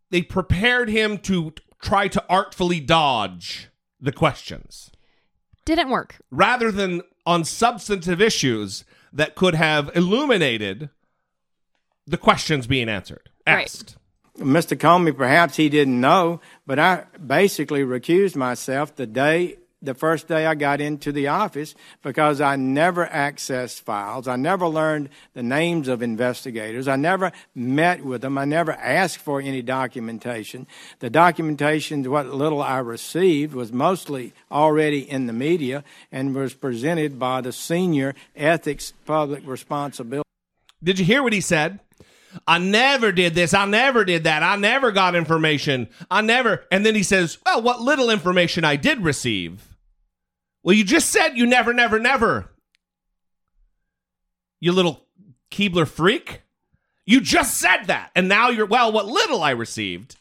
[0.09, 4.91] they prepared him to try to artfully dodge the questions.
[5.65, 6.17] Didn't work.
[6.31, 10.89] Rather than on substantive issues that could have illuminated
[12.07, 13.95] the questions being answered, asked.
[14.37, 14.47] Right.
[14.47, 14.77] Mr.
[14.77, 20.45] Comey, perhaps he didn't know, but I basically recused myself the day the first day
[20.45, 21.73] I got into the office
[22.03, 24.27] because I never accessed files.
[24.27, 26.87] I never learned the names of investigators.
[26.87, 28.37] I never met with them.
[28.37, 30.67] I never asked for any documentation.
[30.99, 37.17] The documentation, what little I received, was mostly already in the media and was presented
[37.17, 40.27] by the senior ethics public responsibility.
[40.83, 41.79] Did you hear what he said?
[42.47, 43.53] I never did this.
[43.53, 44.43] I never did that.
[44.43, 45.89] I never got information.
[46.11, 46.63] I never.
[46.71, 49.68] And then he says, Well, what little information I did receive.
[50.63, 52.49] Well, you just said you never, never, never.
[54.59, 55.05] You little
[55.51, 56.41] Keebler freak.
[57.05, 58.11] You just said that.
[58.15, 60.15] And now you're, well, what little I received.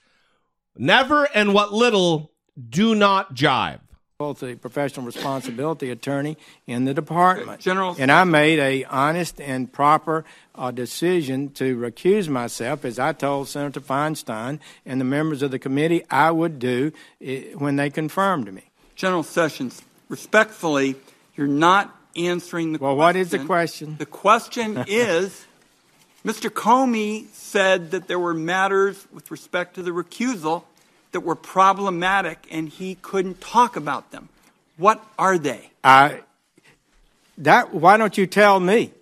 [0.77, 2.31] Never and what little
[2.69, 3.81] do not jive.
[4.19, 6.37] Both the professional responsibility attorney
[6.67, 7.61] in the department.
[7.61, 7.95] General.
[7.99, 10.25] And I made a honest and proper
[10.57, 15.59] uh, decision to recuse myself, as I told Senator Feinstein and the members of the
[15.61, 18.71] committee I would do it, when they confirmed me.
[18.97, 20.97] General Sessions, respectfully,
[21.37, 22.99] you're not answering the well, question.
[22.99, 23.97] Well, what is the question?
[23.99, 25.47] The question is
[26.25, 26.51] Mr.
[26.51, 30.65] Comey said that there were matters with respect to the recusal
[31.13, 34.29] that were problematic and he couldn't talk about them.
[34.77, 35.71] What are they?
[35.83, 36.21] I,
[37.39, 38.93] that, why don't you tell me?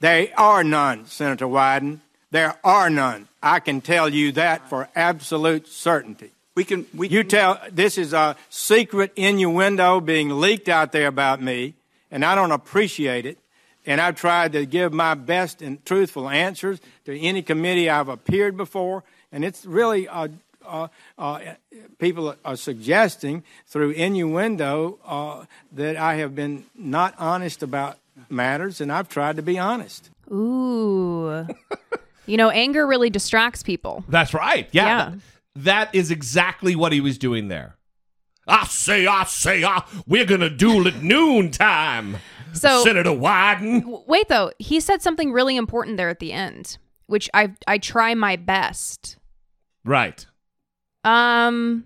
[0.00, 2.00] There are none, Senator Wyden.
[2.30, 3.28] There are none.
[3.42, 6.30] I can tell you that for absolute certainty.
[6.54, 6.86] We can.
[6.94, 11.74] We you can, tell this is a secret innuendo being leaked out there about me,
[12.10, 13.38] and I don't appreciate it.
[13.86, 18.56] And I've tried to give my best and truthful answers to any committee I've appeared
[18.56, 20.28] before, and it's really uh,
[20.66, 20.88] uh,
[21.18, 21.40] uh,
[21.98, 27.98] people are suggesting through innuendo uh, that I have been not honest about
[28.28, 30.10] matters, and I've tried to be honest.
[30.30, 31.46] Ooh.
[32.26, 34.04] you know, anger really distracts people.
[34.08, 34.68] That's right.
[34.72, 34.86] Yeah.
[34.86, 35.14] Yeah.
[35.56, 37.76] That, is exactly what he was doing there.
[38.46, 42.16] I say, I say, I, we're going to duel at noontime.
[42.52, 44.06] So, Senator Wyden.
[44.06, 44.52] Wait, though.
[44.58, 49.16] He said something really important there at the end, which I I try my best.
[49.84, 50.24] Right.
[51.04, 51.84] Um,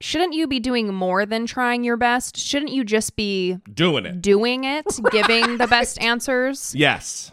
[0.00, 2.36] shouldn't you be doing more than trying your best?
[2.36, 6.74] Shouldn't you just be doing it, doing it, giving the best answers?
[6.74, 7.32] Yes.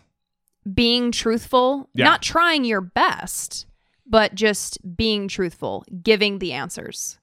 [0.71, 2.05] Being truthful, Yeah.
[2.05, 3.65] not trying your best,
[4.09, 7.19] but just being truthful, giving the answers.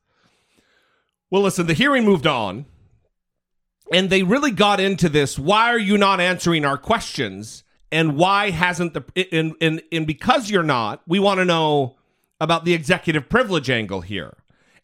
[1.30, 2.66] Well, listen, the hearing moved on.
[3.93, 5.39] and they really got into this.
[5.39, 7.64] Why are you not answering our questions?
[7.93, 11.97] And why hasn't the and and, and because you're not, we want to know
[12.41, 14.34] about the executive privilege angle here.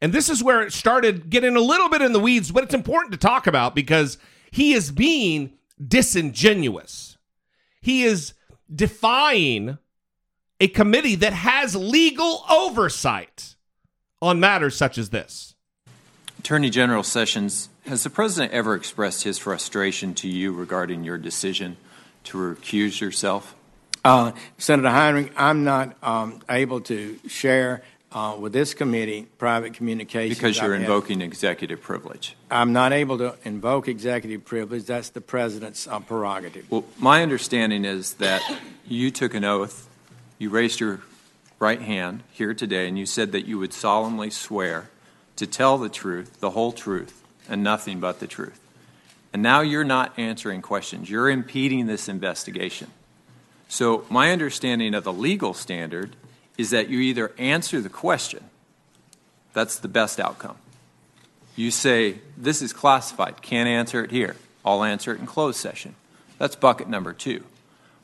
[0.00, 2.74] And this is where it started getting a little bit in the weeds, but it's
[2.74, 4.18] important to talk about because
[4.50, 5.52] he is being
[5.86, 7.18] disingenuous.
[7.80, 8.34] He is
[8.74, 9.78] defying
[10.62, 13.56] a committee that has legal oversight
[14.22, 15.56] on matters such as this.
[16.38, 21.76] Attorney General Sessions, has the president ever expressed his frustration to you regarding your decision
[22.22, 23.56] to recuse yourself?
[24.04, 27.82] Uh, Senator Heinrich, I'm not um, able to share
[28.12, 30.38] uh, with this committee private communications.
[30.38, 32.36] Because you're invoking executive privilege.
[32.52, 34.84] I'm not able to invoke executive privilege.
[34.84, 36.70] That's the president's uh, prerogative.
[36.70, 38.42] Well, my understanding is that
[38.86, 39.88] you took an oath,
[40.42, 41.00] you raised your
[41.60, 44.90] right hand here today, and you said that you would solemnly swear
[45.36, 48.58] to tell the truth, the whole truth, and nothing but the truth.
[49.32, 51.08] And now you're not answering questions.
[51.08, 52.90] You're impeding this investigation.
[53.68, 56.16] So, my understanding of the legal standard
[56.58, 58.42] is that you either answer the question,
[59.54, 60.56] that's the best outcome.
[61.54, 64.36] You say, This is classified, can't answer it here.
[64.64, 65.94] I'll answer it in closed session.
[66.38, 67.44] That's bucket number two.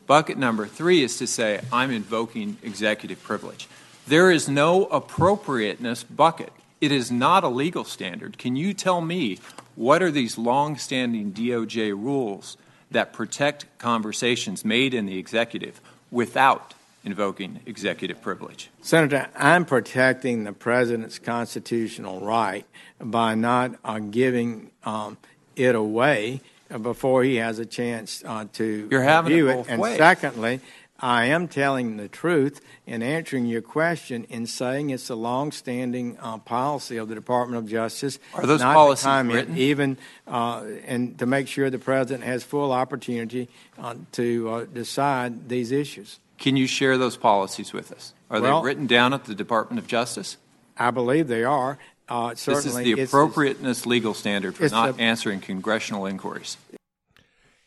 [0.08, 3.68] Bucket number three is to say, I'm invoking executive privilege.
[4.06, 6.50] There is no appropriateness bucket.
[6.80, 8.38] It is not a legal standard.
[8.38, 9.38] Can you tell me
[9.76, 12.56] what are these long-standing DOJ rules
[12.90, 15.78] that protect conversations made in the executive
[16.10, 16.72] without
[17.04, 18.70] invoking executive privilege?
[18.80, 22.64] Senator, I'm protecting the president's constitutional right
[22.98, 25.18] by not uh, giving um,
[25.54, 26.40] it away
[26.82, 29.96] before he has a chance uh, to You're having it both And ways.
[29.98, 30.60] secondly,
[31.00, 36.38] I am telling the truth in answering your question in saying it's a long-standing uh,
[36.38, 38.18] policy of the Department of Justice.
[38.34, 39.56] Are those not policies comment, written?
[39.56, 39.96] Even
[40.26, 43.48] uh, and to make sure the president has full opportunity
[43.78, 46.18] uh, to uh, decide these issues.
[46.36, 48.12] Can you share those policies with us?
[48.30, 50.36] Are Well- they written down at the Department of Justice?
[50.76, 51.78] I believe they are.
[52.08, 56.56] Uh, This is certainly, the it's- appropriateness legal standard for not the- answering congressional inquiries.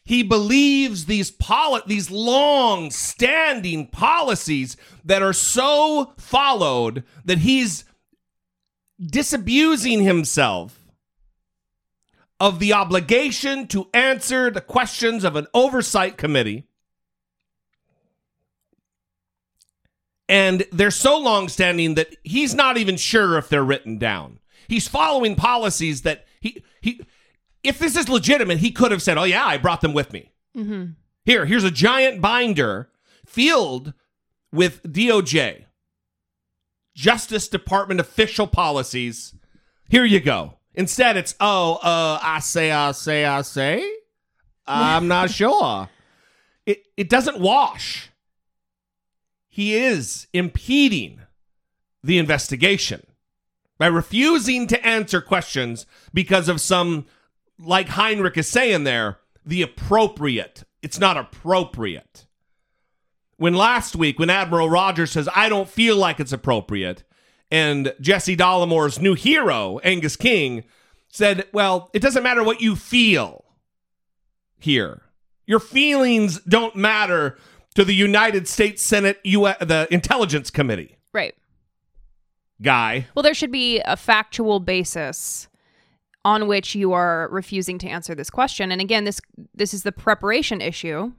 [0.04, 4.76] He believes these poli- these long-standing policies
[5.06, 7.84] that are so followed that he's
[9.00, 10.80] disabusing himself
[12.39, 16.66] of the obligation to answer the questions of an oversight committee.
[20.32, 24.40] And they're so long-standing that he's not even sure if they're written down.
[24.70, 27.02] He's following policies that he he
[27.64, 30.32] if this is legitimate, he could have said, "Oh yeah, I brought them with me."
[30.56, 30.92] Mm-hmm.
[31.26, 32.90] Here, here's a giant binder
[33.26, 33.94] filled
[34.54, 35.66] with DOJ,
[36.96, 39.36] Justice Department official policies.
[39.90, 40.60] Here you go.
[40.74, 43.86] Instead, it's, oh, uh, I say, I say, I say.
[44.66, 45.90] I'm not sure.
[46.66, 48.11] It, it doesn't wash.
[49.54, 51.20] He is impeding
[52.02, 53.06] the investigation
[53.78, 57.06] by refusing to answer questions because of some,
[57.60, 60.64] like Heinrich is saying there, the appropriate.
[60.82, 62.28] It's not appropriate.
[63.36, 67.04] When last week, when Admiral Rogers says, I don't feel like it's appropriate,
[67.52, 70.64] and Jesse Dollamore's new hero, Angus King,
[71.10, 73.43] said, Well, it doesn't matter what you feel
[74.58, 75.02] here.
[75.45, 77.38] Your feelings don't matter
[77.76, 81.36] to the United States Senate, U- the Intelligence Committee Right.
[82.62, 83.08] guy.
[83.16, 85.48] Well, there should be a factual basis
[86.24, 88.72] on which you are refusing to answer this question.
[88.72, 89.20] And again, this
[89.56, 91.14] this is the preparation issue.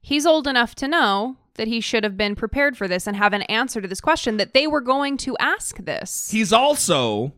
[0.00, 3.32] He's old enough to know that he should have been prepared for this and have
[3.32, 6.30] an answer to this question that they were going to ask this.
[6.30, 7.32] He's also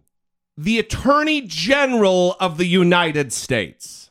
[0.59, 4.11] the Attorney General of the United States.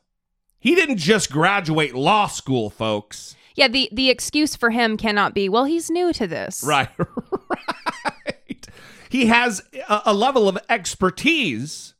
[0.60, 3.36] He didn't just graduate law school, folks.
[3.60, 6.64] Yeah, the the excuse for him cannot be, well, he's new to this.
[6.70, 6.88] Right.
[6.97, 8.68] right.
[9.10, 11.93] He has a, a level of expertise.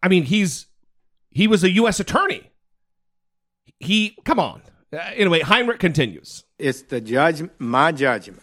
[0.00, 0.66] I mean, he's
[1.32, 1.98] he was a U.S.
[1.98, 2.48] attorney.
[3.80, 4.62] He come on.
[4.92, 6.44] Uh, anyway, Heinrich continues.
[6.60, 8.42] It's the judge, my judgment,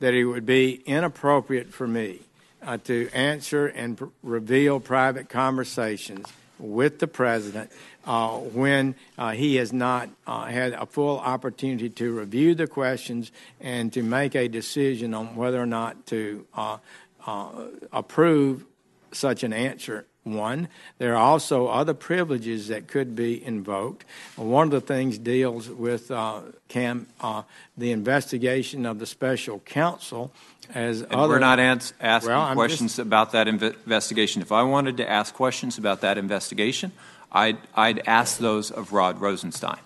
[0.00, 2.20] that it would be inappropriate for me
[2.62, 6.26] uh, to answer and pr- reveal private conversations
[6.58, 7.70] with the president
[8.06, 13.32] uh, when uh, he has not uh, had a full opportunity to review the questions
[13.60, 16.78] and to make a decision on whether or not to uh,
[17.26, 17.48] uh,
[17.92, 18.64] approve
[19.12, 20.04] such an answer.
[20.24, 24.06] One, there are also other privileges that could be invoked.
[24.36, 27.42] One of the things deals with uh, Cam, uh,
[27.76, 30.32] the investigation of the special counsel,
[30.74, 31.34] as And other.
[31.34, 34.40] we're not ans- asking Well, questions just- about that inve- investigation.
[34.40, 36.92] If I wanted to ask questions about that investigation,
[37.34, 39.80] I'd, I'd ask those of Rod Rosenstein.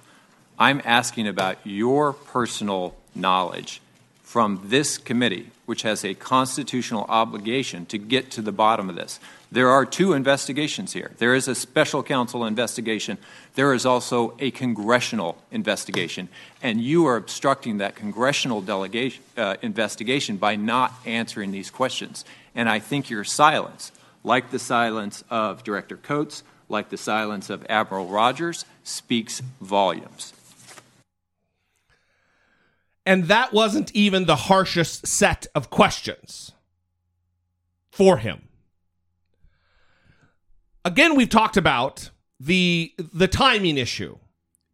[0.59, 3.81] I'm asking about your personal knowledge
[4.23, 9.19] from this committee, which has a constitutional obligation to get to the bottom of this.
[9.51, 11.13] There are two investigations here.
[11.17, 13.17] There is a special counsel investigation.
[13.55, 16.29] There is also a congressional investigation.
[16.63, 22.27] And you are obstructing that congressional delegation, uh, investigation by not answering these questions.
[22.55, 23.91] And I think your silence,
[24.23, 30.33] like the silence of Director Coats, like the silence of Admiral Rogers, speaks volumes.
[33.07, 36.53] And that wasn't even the harshest set of questions
[37.91, 38.43] for him.
[40.85, 44.19] Again, we've talked about the the timing issue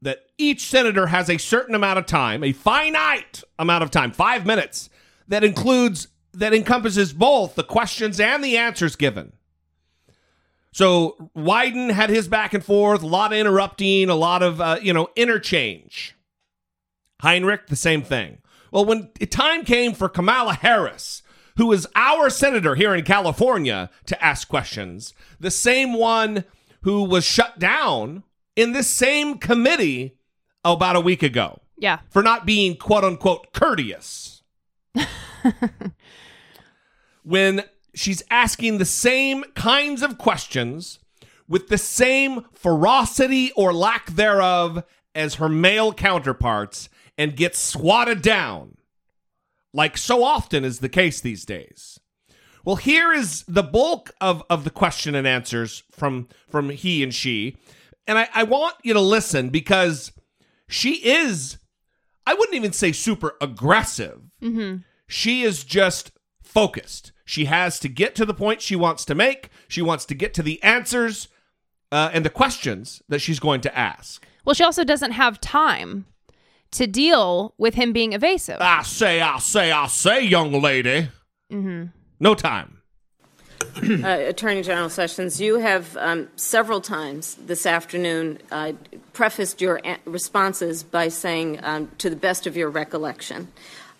[0.02, 4.44] that each senator has a certain amount of time, a finite amount of time, 5
[4.44, 4.90] minutes
[5.28, 9.33] that includes that encompasses both the questions and the answers given.
[10.74, 14.78] So Wyden had his back and forth, a lot of interrupting, a lot of uh,
[14.82, 16.16] you know interchange.
[17.22, 18.38] Heinrich, the same thing.
[18.72, 21.22] Well, when time came for Kamala Harris,
[21.56, 26.42] who is our senator here in California, to ask questions, the same one
[26.82, 28.24] who was shut down
[28.56, 30.18] in this same committee
[30.64, 31.60] about a week ago.
[31.78, 32.00] Yeah.
[32.10, 34.42] For not being quote unquote courteous.
[37.22, 37.62] when
[37.94, 40.98] she's asking the same kinds of questions
[41.48, 44.84] with the same ferocity or lack thereof
[45.14, 48.76] as her male counterparts and gets swatted down,
[49.72, 52.00] like so often is the case these days.
[52.64, 57.14] Well, here is the bulk of, of the question and answers from from he and
[57.14, 57.58] she.
[58.06, 60.12] And I, I want you to listen because
[60.68, 61.58] she is,
[62.26, 64.20] I wouldn't even say super aggressive.
[64.42, 64.78] Mm-hmm.
[65.06, 67.12] She is just focused.
[67.24, 69.48] She has to get to the point she wants to make.
[69.68, 71.28] She wants to get to the answers
[71.90, 74.26] uh, and the questions that she's going to ask.
[74.44, 76.06] Well, she also doesn't have time
[76.72, 78.58] to deal with him being evasive.
[78.60, 81.08] I say, I say, I say, young lady.
[81.50, 81.84] Mm-hmm.
[82.20, 82.82] No time.
[83.76, 88.72] uh, Attorney General Sessions, you have um, several times this afternoon uh,
[89.12, 93.48] prefaced your a- responses by saying, um, to the best of your recollection.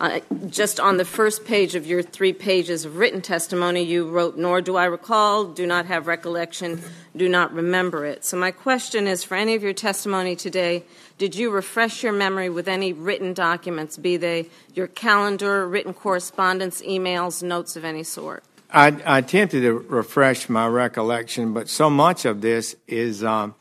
[0.05, 4.37] Uh, just on the first page of your three pages of written testimony, you wrote,
[4.37, 6.83] Nor do I recall, do not have recollection,
[7.17, 8.23] do not remember it.
[8.23, 10.83] So, my question is for any of your testimony today,
[11.17, 16.83] did you refresh your memory with any written documents, be they your calendar, written correspondence,
[16.83, 18.45] emails, notes of any sort?
[18.71, 23.55] I, I attempted to refresh my recollection, but so much of this is um,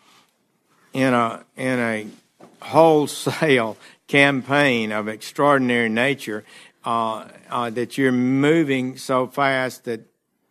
[0.92, 2.08] in a in a
[2.62, 3.78] wholesale
[4.08, 6.44] campaign of extraordinary nature
[6.86, 10.02] uh, uh, that you're moving so fast that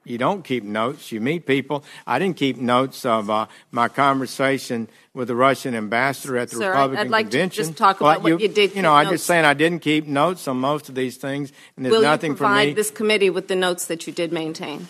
[0.05, 1.13] you don't keep notes.
[1.13, 1.85] You meet people.
[2.07, 6.71] I didn't keep notes of uh, my conversation with the Russian ambassador at the Sir,
[6.71, 7.65] Republican I'd like to convention.
[7.67, 9.15] just talk about what you did You know, I'm notes.
[9.15, 12.33] just saying I didn't keep notes on most of these things, and there's Will nothing
[12.33, 12.75] you for provide me.
[12.75, 14.89] this committee with the notes that you did maintain?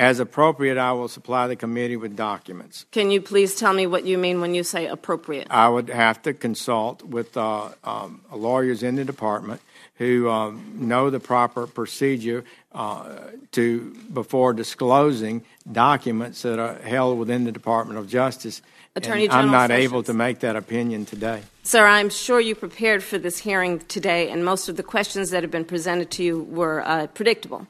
[0.00, 2.86] As appropriate, I will supply the committee with documents.
[2.90, 5.46] Can you please tell me what you mean when you say appropriate?
[5.50, 9.60] I would have to consult with uh, um, lawyers in the department
[9.96, 13.18] who um, know the proper procedure uh,
[13.52, 18.62] to before disclosing documents that are held within the Department of Justice.
[18.96, 21.42] Attorney And I'm General not able to make that opinion today.
[21.62, 25.42] Sir, I'm sure you prepared for this hearing today, and most of the questions that
[25.42, 27.66] have been presented to you were uh, predictable.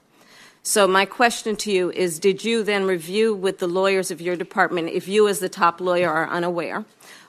[0.63, 4.37] So, my question to you is Did you then review with the lawyers of your
[4.37, 6.85] department, if you, as the top lawyer, are unaware,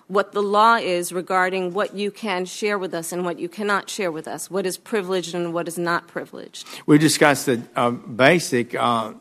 [0.07, 3.89] what the law is regarding what you can share with us and what you cannot
[3.89, 4.51] share with us?
[4.51, 6.67] What is privileged and what is not privileged?
[6.85, 9.13] We discussed the uh, basic uh,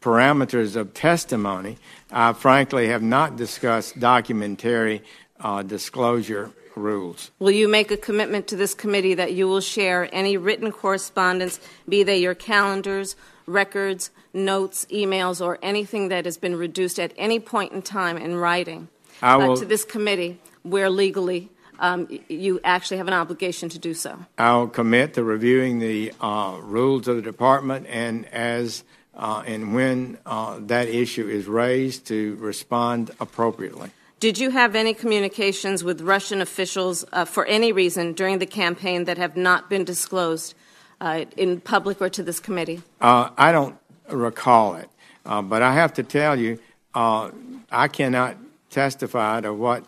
[0.00, 1.78] parameters of testimony.
[2.10, 5.02] I frankly have not discussed documentary
[5.38, 7.30] uh, disclosure rules.
[7.38, 11.60] Will you make a commitment to this committee that you will share any written correspondence,
[11.88, 13.14] be they your calendars,
[13.46, 18.36] records, notes, emails, or anything that has been reduced at any point in time in
[18.36, 18.88] writing
[19.22, 24.18] uh, to this committee where legally um, you actually have an obligation to do so?
[24.38, 28.84] I'll commit to reviewing the uh, rules of the department and as
[29.14, 33.90] uh, and when uh, that issue is raised to respond appropriately.
[34.20, 39.04] Did you have any communications with Russian officials uh, for any reason during the campaign
[39.04, 40.54] that have not been disclosed
[41.02, 42.80] uh, in public or to this committee?
[43.00, 43.76] Uh, I don't
[44.08, 44.88] recall it,
[45.26, 46.58] uh, but I have to tell you,
[46.94, 47.30] uh,
[47.70, 48.36] I cannot
[48.70, 49.84] testify to what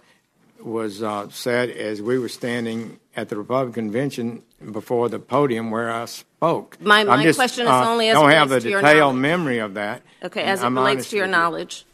[0.61, 4.43] was uh, said as we were standing at the Republican convention
[4.73, 6.81] before the podium where I spoke.
[6.81, 9.59] My- my just, question is uh, only as don't relates have the to detailed memory
[9.59, 10.03] of that.
[10.23, 11.39] Okay, as it I'm relates to your with you.
[11.39, 11.87] knowledge.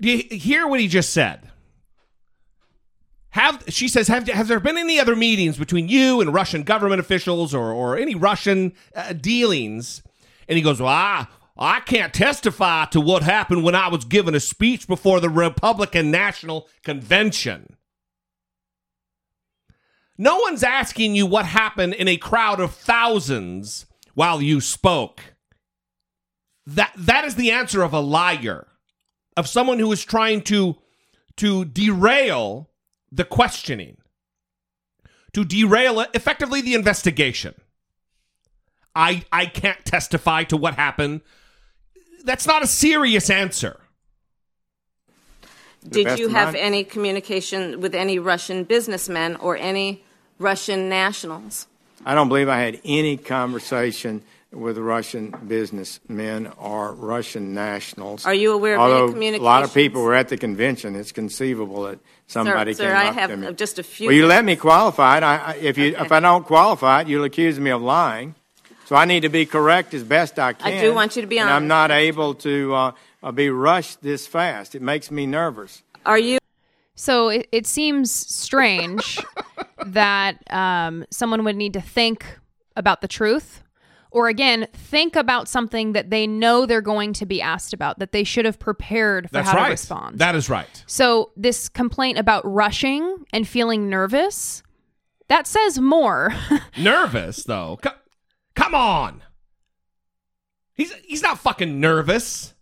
[0.00, 1.40] Do you hear what he just said?
[3.30, 7.54] Have she says have there been any other meetings between you and Russian government officials
[7.54, 10.02] or or any Russian uh, dealings?
[10.48, 11.26] And he goes, "Well, I
[11.56, 16.10] I can't testify to what happened when I was given a speech before the Republican
[16.10, 17.76] National Convention."
[20.16, 25.34] No one's asking you what happened in a crowd of thousands while you spoke.
[26.66, 28.66] That that is the answer of a liar,
[29.36, 30.76] of someone who is trying to
[31.36, 32.70] to derail
[33.10, 33.96] the questioning,
[35.32, 37.54] to derail effectively the investigation.
[38.94, 41.20] I I can't testify to what happened.
[42.24, 43.80] That's not a serious answer.
[45.88, 50.02] Did you have my- any communication with any Russian businessmen or any
[50.38, 51.66] Russian nationals?
[52.04, 54.22] I don't believe I had any conversation
[54.52, 58.24] with Russian businessmen or Russian nationals.
[58.24, 61.12] Are you aware of any Although a lot of people were at the convention, it's
[61.12, 63.52] conceivable that somebody sir, came I up have to me.
[63.54, 64.08] just a few.
[64.08, 65.22] Well, you let me qualify it.
[65.22, 68.34] I, I, if you if I don't qualify it, you'll accuse me of lying.
[68.86, 70.72] So I need to be correct as best I can.
[70.72, 71.56] I do want you to be and honest.
[71.56, 72.92] I'm not able to uh,
[73.22, 74.74] uh, be rushed this fast.
[74.74, 75.82] It makes me nervous.
[76.06, 76.38] Are you?
[76.94, 79.20] So it, it seems strange
[79.86, 82.24] that um, someone would need to think
[82.76, 83.62] about the truth,
[84.10, 88.12] or again, think about something that they know they're going to be asked about, that
[88.12, 89.64] they should have prepared for That's how right.
[89.66, 90.18] to respond.
[90.18, 90.84] That is right.
[90.86, 94.62] So this complaint about rushing and feeling nervous,
[95.28, 96.34] that says more.
[96.78, 97.78] Nervous though.
[97.82, 97.90] Co-
[98.54, 99.22] come on.
[100.72, 102.54] He's he's not fucking nervous.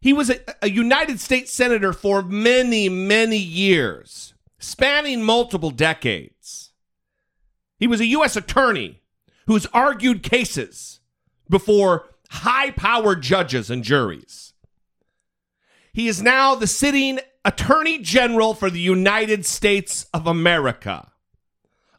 [0.00, 6.72] He was a, a United States senator for many, many years, spanning multiple decades.
[7.78, 8.34] He was a U.S.
[8.34, 8.99] attorney
[9.46, 11.00] who's argued cases
[11.48, 14.52] before high powered judges and juries.
[15.92, 21.10] He is now the sitting Attorney General for the United States of America,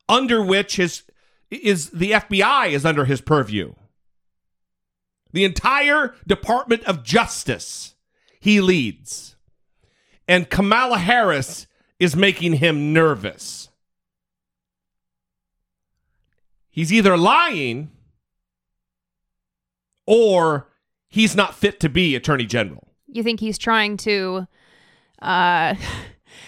[0.07, 1.03] under which his
[1.49, 3.73] is the FBI is under his purview.
[5.33, 7.95] The entire Department of Justice
[8.41, 9.35] he leads.
[10.27, 11.67] And Kamala Harris
[11.99, 13.69] is making him nervous.
[16.71, 17.91] He's either lying
[20.07, 20.67] or
[21.09, 22.87] he's not fit to be Attorney General.
[23.07, 24.47] you think he's trying to
[25.21, 25.75] uh,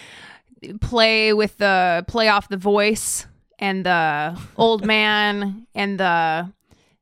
[0.80, 3.26] play with the play off the voice
[3.58, 6.50] and the old man and the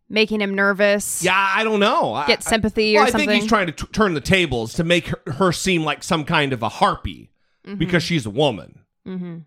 [0.09, 1.23] making him nervous.
[1.25, 2.23] Yeah, I don't know.
[2.27, 3.29] Get sympathy well, or something.
[3.29, 6.03] I think he's trying to t- turn the tables to make her, her seem like
[6.03, 7.31] some kind of a harpy
[7.67, 7.79] Mhm.
[7.79, 8.81] because she's a woman.
[9.07, 9.39] Mm-hmm.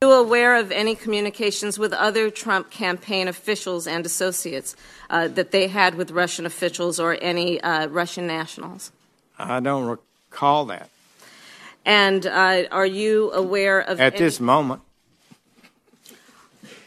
[0.00, 4.76] Are you aware of any communications with other Trump campaign officials and associates
[5.10, 8.92] uh, that they had with Russian officials or any uh, Russian nationals?
[9.40, 10.88] I don't recall that
[11.84, 14.82] And uh, are you aware of at any, this moment.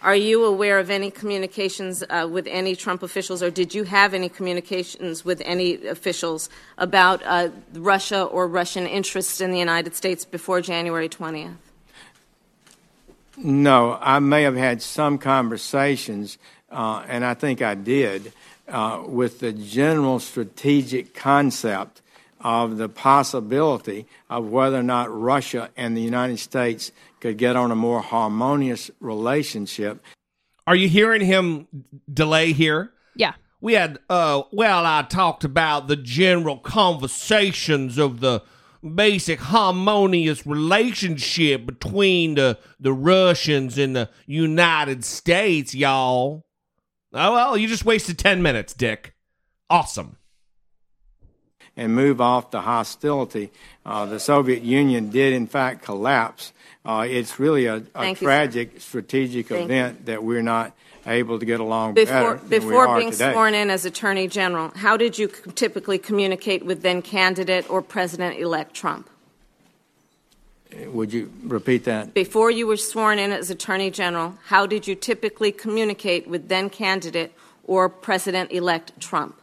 [0.01, 4.13] Are you aware of any communications uh, with any Trump officials, or did you have
[4.13, 10.23] any communications with any officials about uh, Russia or Russian interests in the United States
[10.23, 11.70] before January 20th?
[13.37, 16.37] No, I may have had some conversations,
[16.69, 18.33] uh, and I think I did,
[18.67, 22.01] uh, with the general strategic concept
[22.39, 27.71] of the possibility of whether or not Russia and the United States could get on
[27.71, 30.03] a more harmonious relationship.
[30.65, 31.67] Are you hearing him
[32.11, 32.91] delay here?
[33.15, 33.33] Yeah.
[33.59, 38.41] We had, uh, well, I talked about the general conversations of the
[38.83, 46.45] basic harmonious relationship between the, the Russians and the United States, y'all.
[47.13, 49.13] Oh, well, you just wasted 10 minutes, Dick.
[49.69, 50.17] Awesome.
[51.77, 53.51] and move off the hostility.
[53.85, 56.51] Uh, the Soviet Union did, in fact, collapse.
[56.83, 60.75] Uh, it's really a, a Thank you, tragic strategic Thank event that we're not
[61.05, 63.31] able to get along Before, better than we before being today.
[63.31, 68.39] sworn in as Attorney General, how did you typically communicate with then candidate or President
[68.39, 69.09] elect Trump?
[70.85, 72.13] Would you repeat that?
[72.13, 76.69] Before you were sworn in as Attorney General, how did you typically communicate with then
[76.69, 77.33] candidate
[77.65, 79.39] or President elect Trump?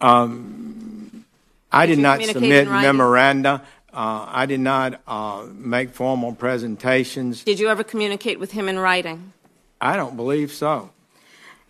[0.00, 1.24] Um,
[1.70, 3.62] I Did did not submit memoranda.
[3.92, 7.44] Uh, I did not uh, make formal presentations.
[7.44, 9.32] Did you ever communicate with him in writing?
[9.80, 10.90] I don't believe so.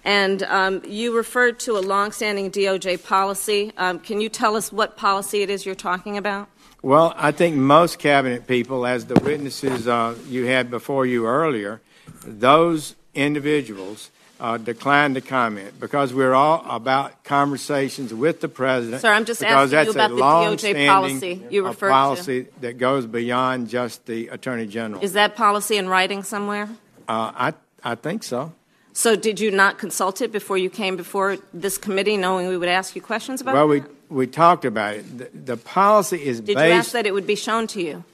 [0.05, 3.73] And um, you referred to a longstanding DOJ policy.
[3.79, 6.49] Um, can you tell us what policy it is you're talking about?
[6.83, 11.81] Well, I think most cabinet people, as the witnesses uh, you had before you earlier,
[12.27, 19.01] those individuals uh, declined to comment because we're all about conversations with the president.
[19.01, 21.93] Sir, I'm just asking you about the DOJ policy you uh, referred to.
[21.93, 25.03] policy that goes beyond just the attorney general.
[25.03, 26.69] Is that policy in writing somewhere?
[27.09, 28.53] Uh, I I think so.
[28.93, 32.69] So did you not consult it before you came before this committee, knowing we would
[32.69, 33.55] ask you questions about it?
[33.55, 35.19] Well, we we talked about it.
[35.19, 36.67] The, the policy is Did based.
[36.67, 38.05] you ask that it would be shown to you?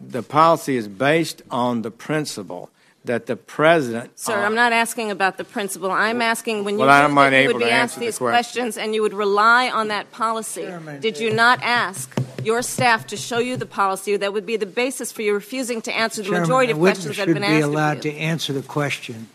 [0.00, 2.70] the policy is based on the principle
[3.04, 4.18] that the president.
[4.18, 5.90] Sir, uh, I'm not asking about the principle.
[5.90, 8.18] I'm asking when you Well, I'm knew that you would be asked answer the these
[8.18, 10.68] questions and you would rely on that policy.
[11.00, 14.66] Did you not ask your staff to show you the policy that would be the
[14.66, 17.42] basis for you refusing to answer the Chairman, majority of questions that have should been
[17.42, 18.12] be asked of allowed you?
[18.12, 19.28] to answer the question.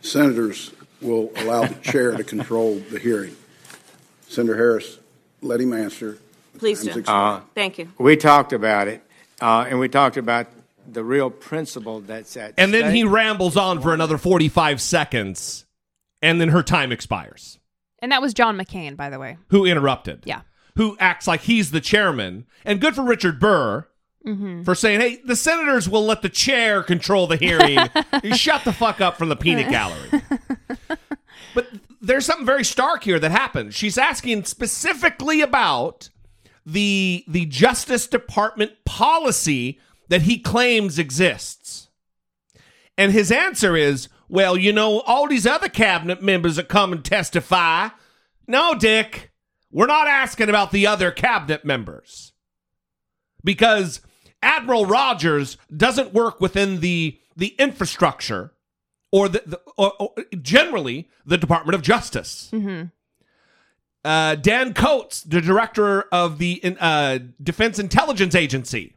[0.00, 3.36] Senators will allow the chair to control the hearing.
[4.28, 4.98] Senator Harris,
[5.42, 6.18] let him answer.
[6.58, 6.98] Please do.
[6.98, 7.42] expired.
[7.54, 7.92] Thank you.
[7.98, 9.02] We talked about it,
[9.40, 10.46] uh, and we talked about
[10.92, 15.66] the real principle that's at And then he rambles on for another 45 seconds,
[16.22, 17.58] and then her time expires.
[18.00, 19.38] And that was John McCain, by the way.
[19.48, 20.22] Who interrupted?
[20.24, 20.42] Yeah.
[20.76, 22.46] Who acts like he's the chairman.
[22.64, 23.86] And good for Richard Burr
[24.26, 24.64] Mhm.
[24.64, 27.78] for saying, hey, the senators will let the chair control the hearing.
[28.24, 30.10] you shut the fuck up from the peanut gallery.
[31.54, 31.68] but
[32.00, 33.74] there's something very stark here that happens.
[33.74, 36.10] She's asking specifically about
[36.64, 39.78] the the Justice Department policy
[40.08, 41.88] that he claims exists.
[42.98, 47.04] And his answer is, well, you know, all these other cabinet members that come and
[47.04, 47.88] testify.
[48.46, 49.32] No, Dick,
[49.70, 52.32] we're not asking about the other cabinet members.
[53.44, 54.00] Because
[54.42, 58.52] Admiral Rogers doesn't work within the the infrastructure
[59.12, 62.50] or the, the or, or generally the Department of Justice.
[62.52, 62.86] Mm-hmm.
[64.04, 68.95] Uh, Dan Coats, the director of the uh, Defense Intelligence Agency,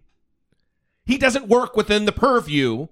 [1.10, 2.86] he doesn't work within the purview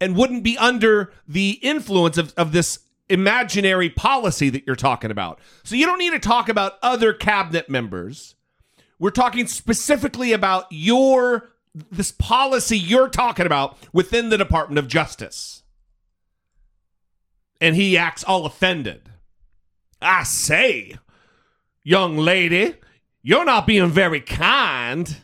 [0.00, 5.40] and wouldn't be under the influence of, of this imaginary policy that you're talking about.
[5.64, 8.36] So you don't need to talk about other cabinet members.
[9.00, 15.64] We're talking specifically about your this policy you're talking about within the Department of Justice.
[17.60, 19.10] And he acts all offended.
[20.00, 20.98] I say,
[21.82, 22.76] young lady,
[23.24, 25.16] you're not being very kind.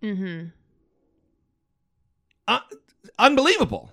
[0.00, 0.50] Mm-hmm.
[2.52, 2.60] Uh,
[3.18, 3.90] unbelievable.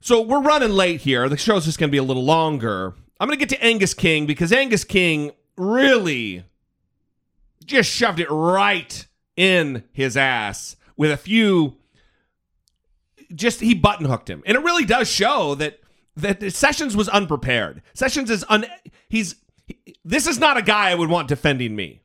[0.00, 1.28] So we're running late here.
[1.28, 2.94] The show's just going to be a little longer.
[3.20, 6.44] I'm going to get to Angus King because Angus King really
[7.64, 9.06] just shoved it right
[9.36, 11.76] in his ass with a few
[13.34, 14.42] just he button hooked him.
[14.46, 15.80] And it really does show that
[16.16, 17.82] that Sessions was unprepared.
[17.94, 18.66] Sessions is un
[19.08, 22.02] he's he- this is not a guy I would want defending me.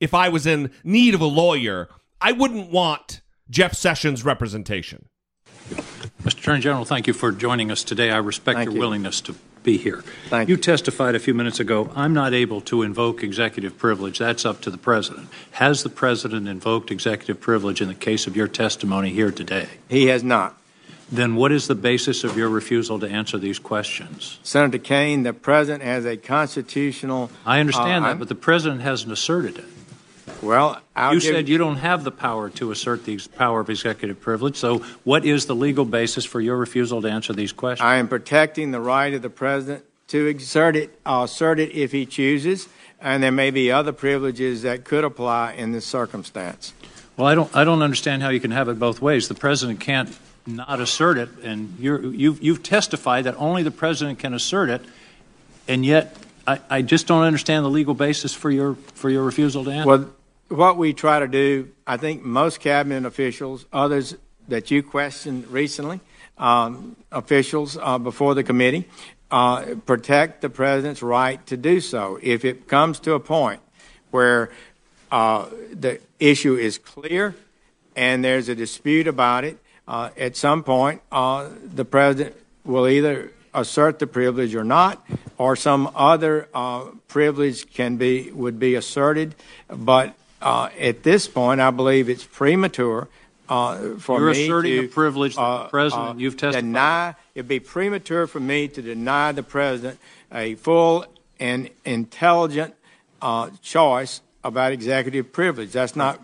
[0.00, 1.88] If I was in need of a lawyer,
[2.20, 5.08] I wouldn't want Jeff Sessions representation.
[6.22, 6.38] Mr.
[6.38, 8.10] Attorney General, thank you for joining us today.
[8.10, 8.80] I respect Thank your you.
[8.80, 10.02] willingness to be here.
[10.28, 14.18] Thank you you testified a few minutes ago, I'm not able to invoke executive privilege.
[14.18, 15.28] That's up to the President.
[15.52, 19.68] Has the President invoked executive privilege in the case of your testimony here today?
[19.88, 20.60] He has not.
[21.10, 24.40] Then what is the basis of your refusal to answer these questions?
[24.42, 27.30] Senator King, the president has a constitutional.
[27.44, 29.64] I understand uh, that, but the President hasn't asserted it.
[30.42, 33.70] Well, I'll you give- said you don't have the power to assert the power of
[33.70, 34.56] executive privilege.
[34.56, 37.84] So, what is the legal basis for your refusal to answer these questions?
[37.84, 41.92] I am protecting the right of the president to exert it, uh, assert it if
[41.92, 42.68] he chooses,
[43.00, 46.72] and there may be other privileges that could apply in this circumstance.
[47.16, 47.54] Well, I don't.
[47.56, 49.28] I don't understand how you can have it both ways.
[49.28, 50.16] The president can't
[50.46, 54.82] not assert it, and you're, you've you've testified that only the president can assert it,
[55.66, 56.16] and yet
[56.46, 59.88] I, I just don't understand the legal basis for your for your refusal to answer.
[59.88, 60.10] Well,
[60.48, 64.16] what we try to do, I think most cabinet officials, others
[64.48, 66.00] that you questioned recently,
[66.38, 68.88] um, officials uh, before the committee,
[69.30, 72.18] uh, protect the president's right to do so.
[72.22, 73.60] If it comes to a point
[74.10, 74.50] where
[75.10, 77.34] uh, the issue is clear
[77.96, 79.58] and there's a dispute about it,
[79.88, 85.04] uh, at some point, uh, the president will either assert the privilege or not,
[85.38, 89.34] or some other uh, privilege can be would be asserted.
[89.68, 90.14] But
[90.46, 93.08] uh, at this point, I believe it's premature
[93.48, 97.14] uh, for You're me asserting to a privilege that the uh, president- you've testified- deny.
[97.34, 99.98] It'd be premature for me to deny the president
[100.32, 101.04] a full
[101.38, 102.74] and intelligent
[103.62, 105.72] choice about executive privilege.
[105.72, 106.20] That's not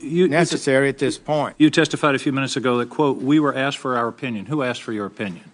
[0.00, 1.54] necessary at this point.
[1.58, 4.46] You testified a few minutes ago that quote We were asked for our opinion.
[4.46, 5.50] Who asked for your opinion?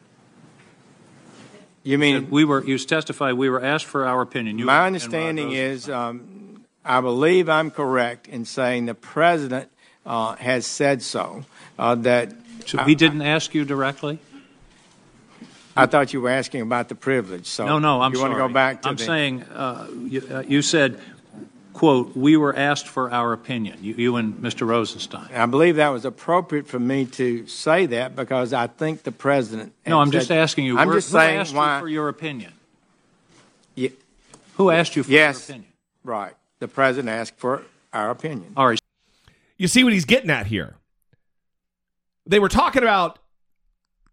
[1.85, 2.63] You mean we were?
[2.65, 4.59] You testified we were asked for our opinion.
[4.59, 6.38] You My understanding is, um,
[6.89, 9.71] I believe I'm correct in saying the president
[10.07, 11.45] uh, has said so.
[11.79, 12.33] Uh, that
[12.67, 14.19] So he didn't ask you directly.
[15.77, 17.47] I thought you were asking about the privilege.
[17.47, 18.31] So no, no, I'm you sorry.
[18.31, 20.99] want to go back to I'm the, saying, uh, you, uh, you said,
[21.73, 24.67] quote, we were asked for our opinion, you, you and Mr.
[24.67, 25.29] Rosenstein.
[25.33, 29.73] I believe that was appropriate for me to say that because I think the president.
[29.87, 31.77] No, I'm said- just asking you, I'm just who saying asked why.
[31.77, 32.55] you for your opinion?
[33.77, 33.93] Ye-
[34.57, 35.73] Who asked you for yes, your opinion?
[36.03, 36.35] right.
[36.61, 37.63] The president asked for
[37.93, 38.53] our opinion.
[38.57, 38.81] All right.
[39.57, 40.77] You see what he's getting at here.
[42.27, 43.19] They were talking about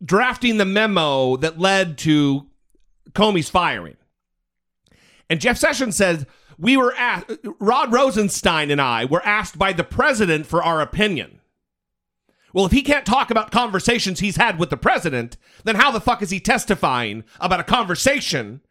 [0.04, 2.48] drafting the memo that led to
[3.12, 3.98] Comey's firing.
[5.30, 6.28] And Jeff Sessions said,
[6.58, 11.40] We were asked, Rod Rosenstein and I were asked by the president for our opinion.
[12.54, 15.36] Well, if he can't talk about conversations he's had with the president,
[15.66, 18.62] then how the fuck is he testifying about a conversation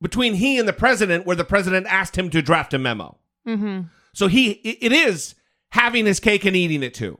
[0.00, 3.18] between he and the president where the president asked him to draft a memo?
[3.46, 3.82] Mm-hmm.
[4.14, 5.34] So he it it is
[5.70, 7.18] having his cake and eating it too.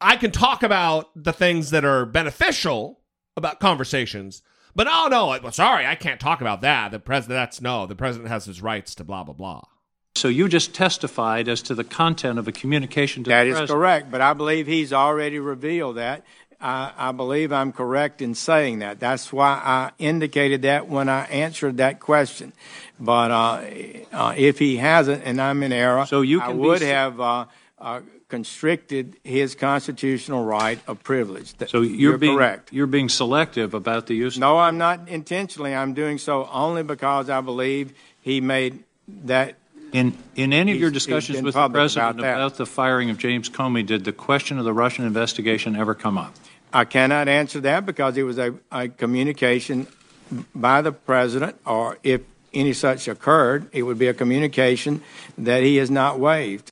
[0.00, 3.00] I can talk about the things that are beneficial
[3.36, 4.42] about conversations,
[4.74, 6.90] but oh no, I- well, sorry, I can't talk about that.
[6.90, 9.62] The president, that's no, the president has his rights to blah blah blah.
[10.16, 13.56] So you just testified as to the content of a communication to That the is
[13.56, 13.76] president.
[13.78, 16.24] correct, but I believe he's already revealed that.
[16.66, 18.98] I, I believe I'm correct in saying that.
[18.98, 22.52] That's why I indicated that when I answered that question.
[22.98, 23.62] But uh,
[24.12, 27.20] uh, if he hasn't, and I'm in error, So you I be would s- have
[27.20, 27.44] uh,
[27.78, 31.54] uh, constricted his constitutional right of privilege.
[31.68, 32.72] So you're, being correct.
[32.72, 34.36] you're being selective about the use.
[34.36, 35.72] No, I'm not intentionally.
[35.72, 38.82] I'm doing so only because I believe he made
[39.24, 39.54] that
[39.92, 42.56] In in any of your discussions with the president about that.
[42.56, 46.34] the firing of James Comey, did the question of the Russian investigation ever come up?
[46.76, 49.86] I cannot answer that because it was a, a communication
[50.54, 52.20] by the president, or if
[52.52, 55.00] any such occurred, it would be a communication
[55.38, 56.70] that he has not waived.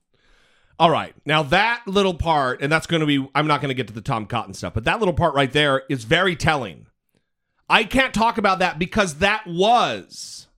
[0.79, 1.15] All right.
[1.25, 3.95] Now that little part, and that's going to be, I'm not going to get to
[3.95, 6.85] the Tom Cotton stuff, but that little part right there is very telling.
[7.71, 10.49] I can't talk about that because that was.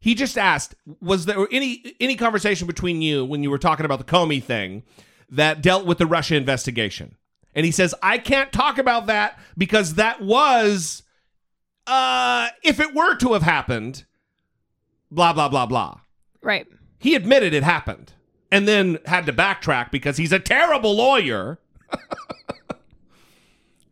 [0.00, 3.98] He just asked, was there any any conversation between you when you were talking about
[3.98, 4.82] the Comey thing
[5.28, 7.16] that dealt with the Russia investigation?
[7.56, 11.02] And he says, I can't talk about that because that was
[11.88, 14.04] uh if it were to have happened,
[15.10, 16.00] blah blah blah blah.
[16.42, 16.68] Right.
[16.98, 18.12] He admitted it happened
[18.52, 21.58] and then had to backtrack because he's a terrible lawyer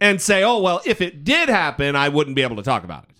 [0.01, 3.05] and say, oh, well, if it did happen, I wouldn't be able to talk about
[3.05, 3.11] it.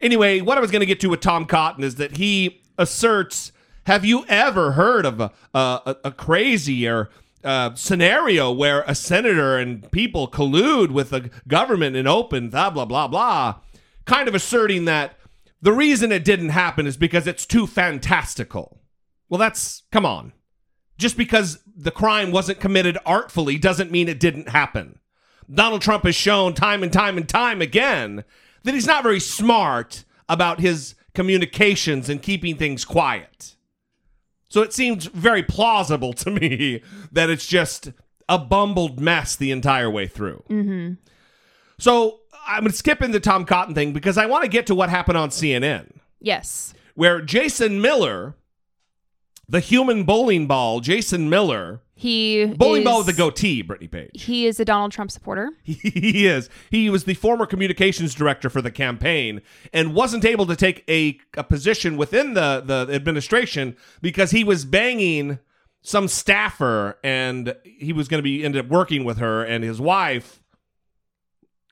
[0.00, 3.52] Anyway, what I was going to get to with Tom Cotton is that he asserts
[3.84, 7.10] Have you ever heard of a, a, a crazy or
[7.44, 12.84] uh, scenario where a senator and people collude with the government in open, blah, blah,
[12.84, 13.56] blah, blah?
[14.04, 15.14] Kind of asserting that
[15.62, 18.80] the reason it didn't happen is because it's too fantastical.
[19.28, 20.32] Well, that's, come on.
[20.98, 24.98] Just because the crime wasn't committed artfully doesn't mean it didn't happen.
[25.52, 28.24] Donald Trump has shown time and time and time again
[28.64, 33.56] that he's not very smart about his communications and keeping things quiet.
[34.50, 36.82] So it seems very plausible to me
[37.12, 37.92] that it's just
[38.28, 40.42] a bumbled mess the entire way through.
[40.50, 40.94] Mm-hmm.
[41.78, 44.74] So I'm going to skip into Tom Cotton thing because I want to get to
[44.74, 46.74] what happened on CNN Yes.
[46.94, 48.34] where Jason Miller,
[49.50, 54.22] the human bowling ball, Jason Miller, He bowling is, ball with the goatee, Brittany Page.
[54.22, 55.50] He is a Donald Trump supporter.
[55.64, 56.48] He is.
[56.70, 61.18] He was the former communications director for the campaign and wasn't able to take a,
[61.36, 65.40] a position within the, the administration because he was banging
[65.82, 69.80] some staffer and he was going to be ended up working with her and his
[69.80, 70.40] wife.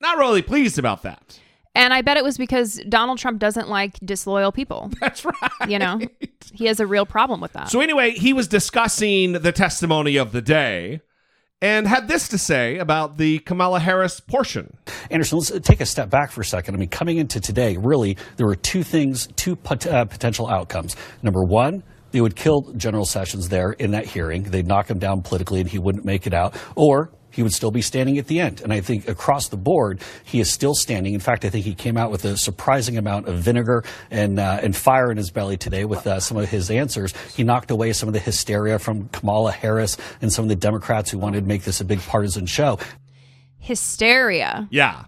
[0.01, 1.39] Not really pleased about that.
[1.79, 4.91] And I bet it was because Donald Trump doesn't like disloyal people.
[5.01, 5.35] That's right.
[5.69, 6.01] You know,
[6.53, 7.71] he has a real problem with that.
[7.71, 11.03] So anyway, he was discussing the testimony of the day
[11.63, 14.77] and had this to say about the Kamala Harris portion.
[15.09, 16.75] Anderson, let's take a step back for a second.
[16.75, 20.97] I mean, coming into today, really, there were two things, two pot- uh, potential outcomes.
[21.23, 24.43] Number one, they would kill General Sessions there in that hearing.
[24.43, 26.57] They'd knock him down politically and he wouldn't make it out.
[26.75, 28.61] Or he would still be standing at the end.
[28.63, 31.15] And I think across the board, he is still standing.
[31.15, 34.59] In fact, I think he came out with a surprising amount of vinegar and, uh,
[34.61, 37.15] and fire in his belly today with uh, some of his answers.
[37.37, 41.13] He knocked away some of the hysteria from Kamala Harris and some of the Democrats
[41.13, 42.81] who wanted to make this a big partisan show.
[43.59, 44.67] Hysteria.
[44.73, 45.05] Yeah.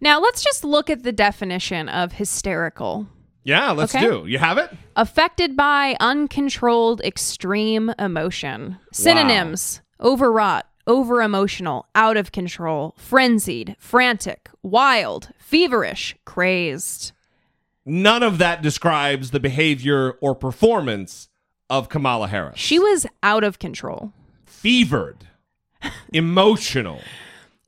[0.00, 3.06] Now let's just look at the definition of hysterical.
[3.42, 4.06] Yeah, let's Okay.
[4.06, 4.24] do.
[4.26, 4.70] You have it?
[4.96, 8.78] Affected by uncontrolled extreme emotion.
[8.94, 17.12] Synonyms overwrought, over emotional, out of control, frenzied, frantic, wild, feverish, crazed.
[17.86, 21.28] None of that describes the behavior or performance
[21.68, 22.58] of Kamala Harris.
[22.58, 24.12] She was out of control.
[24.46, 25.26] Fevered,
[26.12, 27.00] emotional.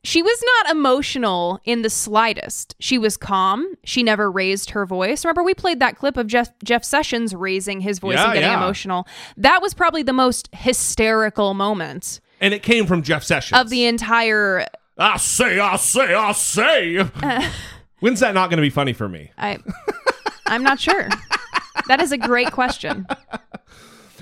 [0.03, 2.77] She was not emotional in the slightest.
[2.79, 3.75] She was calm.
[3.83, 5.25] She never raised her voice.
[5.25, 8.49] Remember, we played that clip of Jeff, Jeff Sessions raising his voice Yeah, and getting
[8.51, 8.57] yeah.
[8.57, 9.07] emotional.
[9.37, 13.61] That was probably the most hysterical moment And it came from Jeff Sessions.
[13.61, 14.67] of the entire.
[14.99, 17.03] I say, I say, I say.
[18.01, 19.31] When's that not going to be funny for me?
[19.39, 19.59] I,
[20.47, 21.09] I'm not sure.
[21.89, 23.07] That is a great question.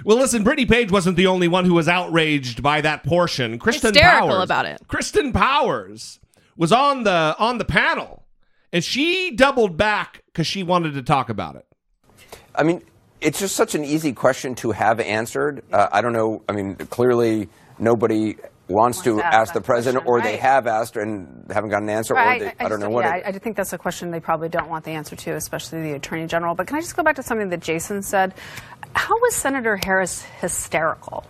[0.04, 3.58] Well, listen, Brittany Page wasn't the only one who was outraged by that portion.
[3.58, 4.80] Kirsten Hysterical Powers, about it.
[4.86, 6.20] Kirsten Powers
[6.56, 8.24] was on the on the panel,
[8.72, 11.66] and she doubled back because she wanted to talk about it.
[12.54, 12.82] I mean,
[13.20, 15.62] it's just such an easy question to have answered.
[15.72, 16.42] Uh, I don't know.
[16.48, 18.36] I mean, clearly nobody
[18.68, 20.40] wants to to ask ask the president, question, or they right.
[20.40, 23.04] have asked and haven't gotten an answer, or they, I, just don't know what.
[23.04, 25.34] Yeah, it- I, I think that's a question they probably don't want the answer to,
[25.34, 26.54] especially the attorney general.
[26.54, 28.34] But can I just go back to something that Jason said?
[28.94, 31.24] How was Senator Harris hysterical?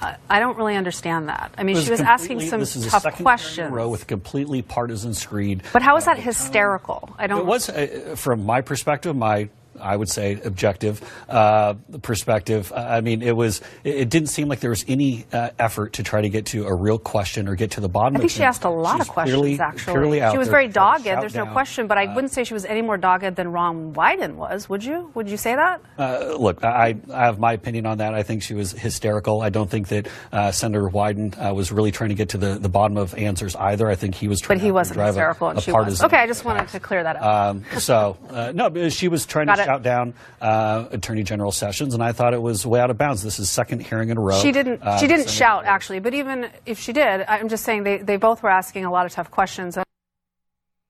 [0.00, 1.52] Uh, I don't really understand that.
[1.58, 3.70] I mean, It she was asking some this is tough second year in a questions.
[3.70, 5.62] row with completely partisan screed.
[5.74, 7.10] But how is that hysterical?
[7.18, 7.40] I don't.
[7.40, 9.50] It was, uh, from my perspective, my
[9.80, 12.72] I would say objective uh, perspective.
[12.72, 13.60] Uh, I mean, it was.
[13.84, 16.74] It, didn't seem like there was any uh, effort to try to get to a
[16.74, 18.16] real question or get to the bottom.
[18.16, 18.34] I think it.
[18.34, 20.20] she asked a lot She's of questions, clearly- actually.
[20.20, 22.82] out she was very dogged, there's no question, but I wouldn't say she was any
[22.82, 25.10] more dogged than Ron Wyden was, would you?
[25.14, 25.80] Would you say that?
[25.98, 28.14] Uh, look, I, I have my opinion on that.
[28.14, 29.42] I think she was hysterical.
[29.42, 32.58] I don't think that uh, Senator Wyden uh, was really trying to get to the,
[32.58, 33.88] the bottom of answers either.
[33.88, 35.72] I think he was trying But he to wasn't drive a- hysterical, and a, she
[35.72, 36.02] was.
[36.02, 37.22] Okay, I just wanted to clear that up.
[37.22, 39.64] Um, so uh, no, she was trying Got to.
[39.70, 43.22] Shout down uh, Attorney General Sessions, and I thought it was way out of bounds.
[43.22, 44.40] This is second hearing in a row.
[44.40, 44.82] She didn't.
[44.82, 47.98] Uh, she didn't Senator- shout actually, but even if she did, I'm just saying they,
[47.98, 49.78] they both were asking a lot of tough questions.
[49.78, 49.84] I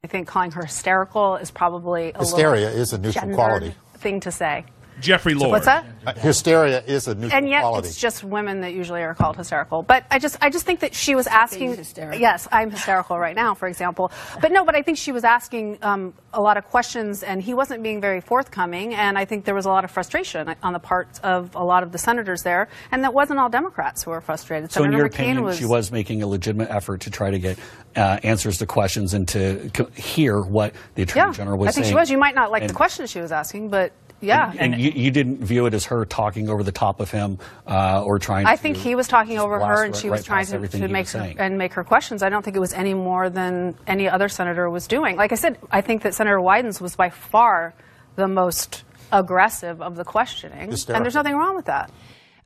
[0.07, 3.75] think calling her hysterical is probably a Hysteria little is a neutral quality.
[3.99, 4.65] thing to say.
[5.01, 5.53] Jeffrey Lord.
[5.53, 5.87] What's that?
[6.07, 7.89] Uh, Hysteria is a neutral and yet quality.
[7.89, 9.83] it's just women that usually are called hysterical.
[9.83, 11.77] But I just I just think that she was asking.
[12.19, 14.11] Yes, I'm hysterical right now, for example.
[14.41, 17.55] But no, but I think she was asking um, a lot of questions, and he
[17.55, 18.95] wasn't being very forthcoming.
[18.95, 21.83] And I think there was a lot of frustration on the part of a lot
[21.83, 24.73] of the senators there, and that wasn't all Democrats who were frustrated.
[24.73, 25.59] So, in your McCain opinion, was.
[25.59, 27.59] she was making a legitimate effort to try to get
[27.97, 31.69] uh, answers to questions and to hear what the Attorney yeah, General was saying.
[31.69, 31.93] I think saying.
[31.93, 32.11] she was.
[32.11, 34.53] You might not like And- the questions she was asking, but yeah.
[34.59, 38.03] And, you, you didn't view it as her talking over the top of him uh,
[38.05, 40.47] or trying I to think he was talking over her, and right- she was right
[40.47, 41.39] trying to, to make was her saying.
[41.39, 42.23] and make her questions.
[42.23, 45.17] I don't think it was any more than any other senator was doing.
[45.17, 47.75] Like I said, I think that Senator Wyden's was by far
[48.17, 51.91] the most aggressive of the questioning, and there's nothing wrong with that.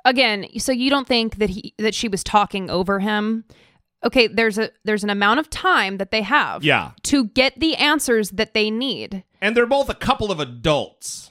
[0.04, 3.44] again so you don't think that he that she was talking over him
[4.02, 6.92] okay there's a there's an amount of time that they have Yeah.
[7.04, 11.30] to get the answers that they need And they're both a couple of adults.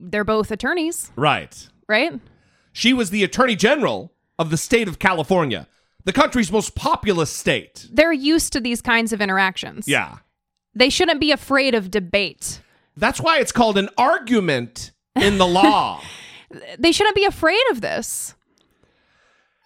[0.00, 1.68] They're both attorneys Right.
[1.88, 2.20] right
[2.72, 5.66] She was the Attorney General of the state of California,
[6.04, 7.86] the country's most populous state.
[7.92, 10.18] they're used to these kinds of interactions Yeah.
[10.74, 12.60] they shouldn't be afraid of debate
[12.96, 16.00] That's why it's called an argument in the law.
[16.78, 18.34] they shouldn't be afraid of this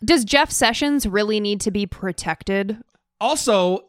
[0.05, 2.79] does jeff sessions really need to be protected
[3.23, 3.85] also,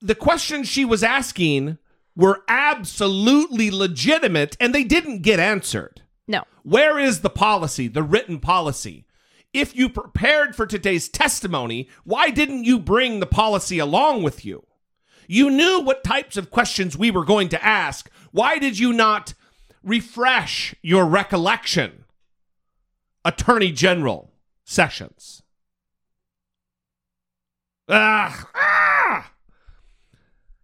[0.00, 1.78] the question she was asking
[2.16, 6.02] were absolutely legitimate and they didn't get answered.
[6.26, 6.44] No.
[6.62, 9.04] Where is the policy, the written policy?
[9.52, 14.66] If you prepared for today's testimony, why didn't you bring the policy along with you?
[15.28, 18.10] You knew what types of questions we were going to ask.
[18.32, 19.34] Why did you not
[19.82, 22.04] refresh your recollection?
[23.24, 24.30] Attorney General
[24.64, 25.42] Sessions.
[27.88, 29.32] Ah, ah!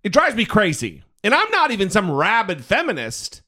[0.03, 1.03] It drives me crazy.
[1.25, 3.43] And I'm not even some rabid feminist.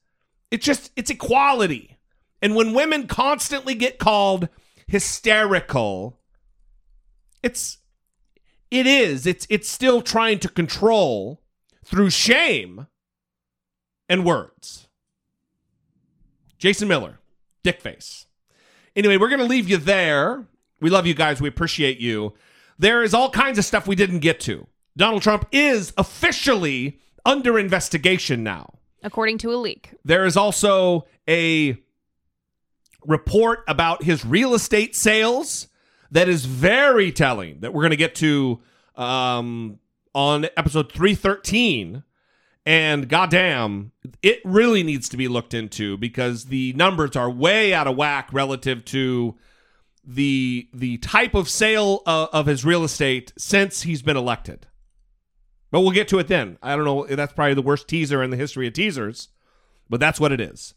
[0.51, 1.97] It's just, it's equality.
[2.41, 4.49] And when women constantly get called
[4.87, 6.19] hysterical,
[7.43, 7.79] it's,
[8.71, 11.41] it is, it's, it's still trying to control
[11.83, 12.87] through shame
[14.07, 14.87] and words.
[16.57, 17.19] Jason Miller,
[17.63, 18.25] Dickface.
[18.95, 20.45] Anyway, we're going to leave you there.
[20.79, 21.41] We love you guys.
[21.41, 22.33] We appreciate you.
[22.79, 24.67] There is all kinds of stuff we didn't get to.
[24.97, 28.79] Donald Trump is officially under investigation now.
[29.03, 31.77] according to a leak There is also a
[33.05, 35.67] report about his real estate sales
[36.11, 38.61] that is very telling that we're going to get to
[38.95, 39.79] um,
[40.13, 42.03] on episode 313.
[42.65, 43.91] And goddamn,
[44.23, 48.29] it really needs to be looked into because the numbers are way out of whack
[48.31, 49.35] relative to
[50.03, 54.67] the the type of sale of, of his real estate since he's been elected.
[55.75, 56.57] But we'll get to it then.
[56.63, 57.05] I don't know.
[57.05, 59.27] That's probably the worst teaser in the history of teasers,
[59.89, 60.73] but that's what it is.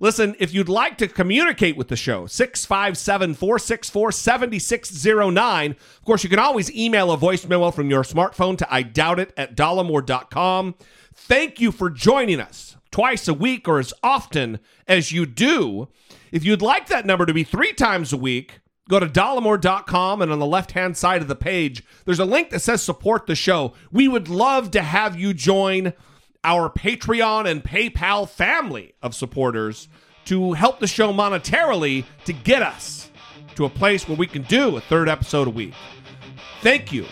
[0.00, 5.70] Listen, if you'd like to communicate with the show, 657 464 7609.
[5.70, 9.18] Of course, you can always email a voice memo from your smartphone to I doubt
[9.18, 10.74] it at dollamore.com.
[11.14, 15.88] Thank you for joining us twice a week or as often as you do.
[16.32, 20.32] If you'd like that number to be three times a week, go to dollamore.com and
[20.32, 23.34] on the left hand side of the page, there's a link that says support the
[23.34, 23.72] show.
[23.90, 25.92] We would love to have you join
[26.42, 29.88] our Patreon and PayPal family of supporters
[30.26, 33.10] to help the show monetarily to get us
[33.56, 35.74] to a place where we can do a third episode a week.
[36.60, 37.06] Thank you.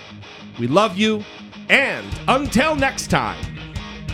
[0.59, 1.25] We love you.
[1.69, 3.43] And until next time,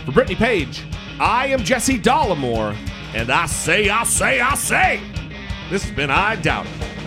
[0.05, 0.83] for Brittany Page,
[1.19, 2.75] I am Jesse Dollamore,
[3.13, 5.01] and I say, I say, I say,
[5.69, 6.98] this has been I Doubt It.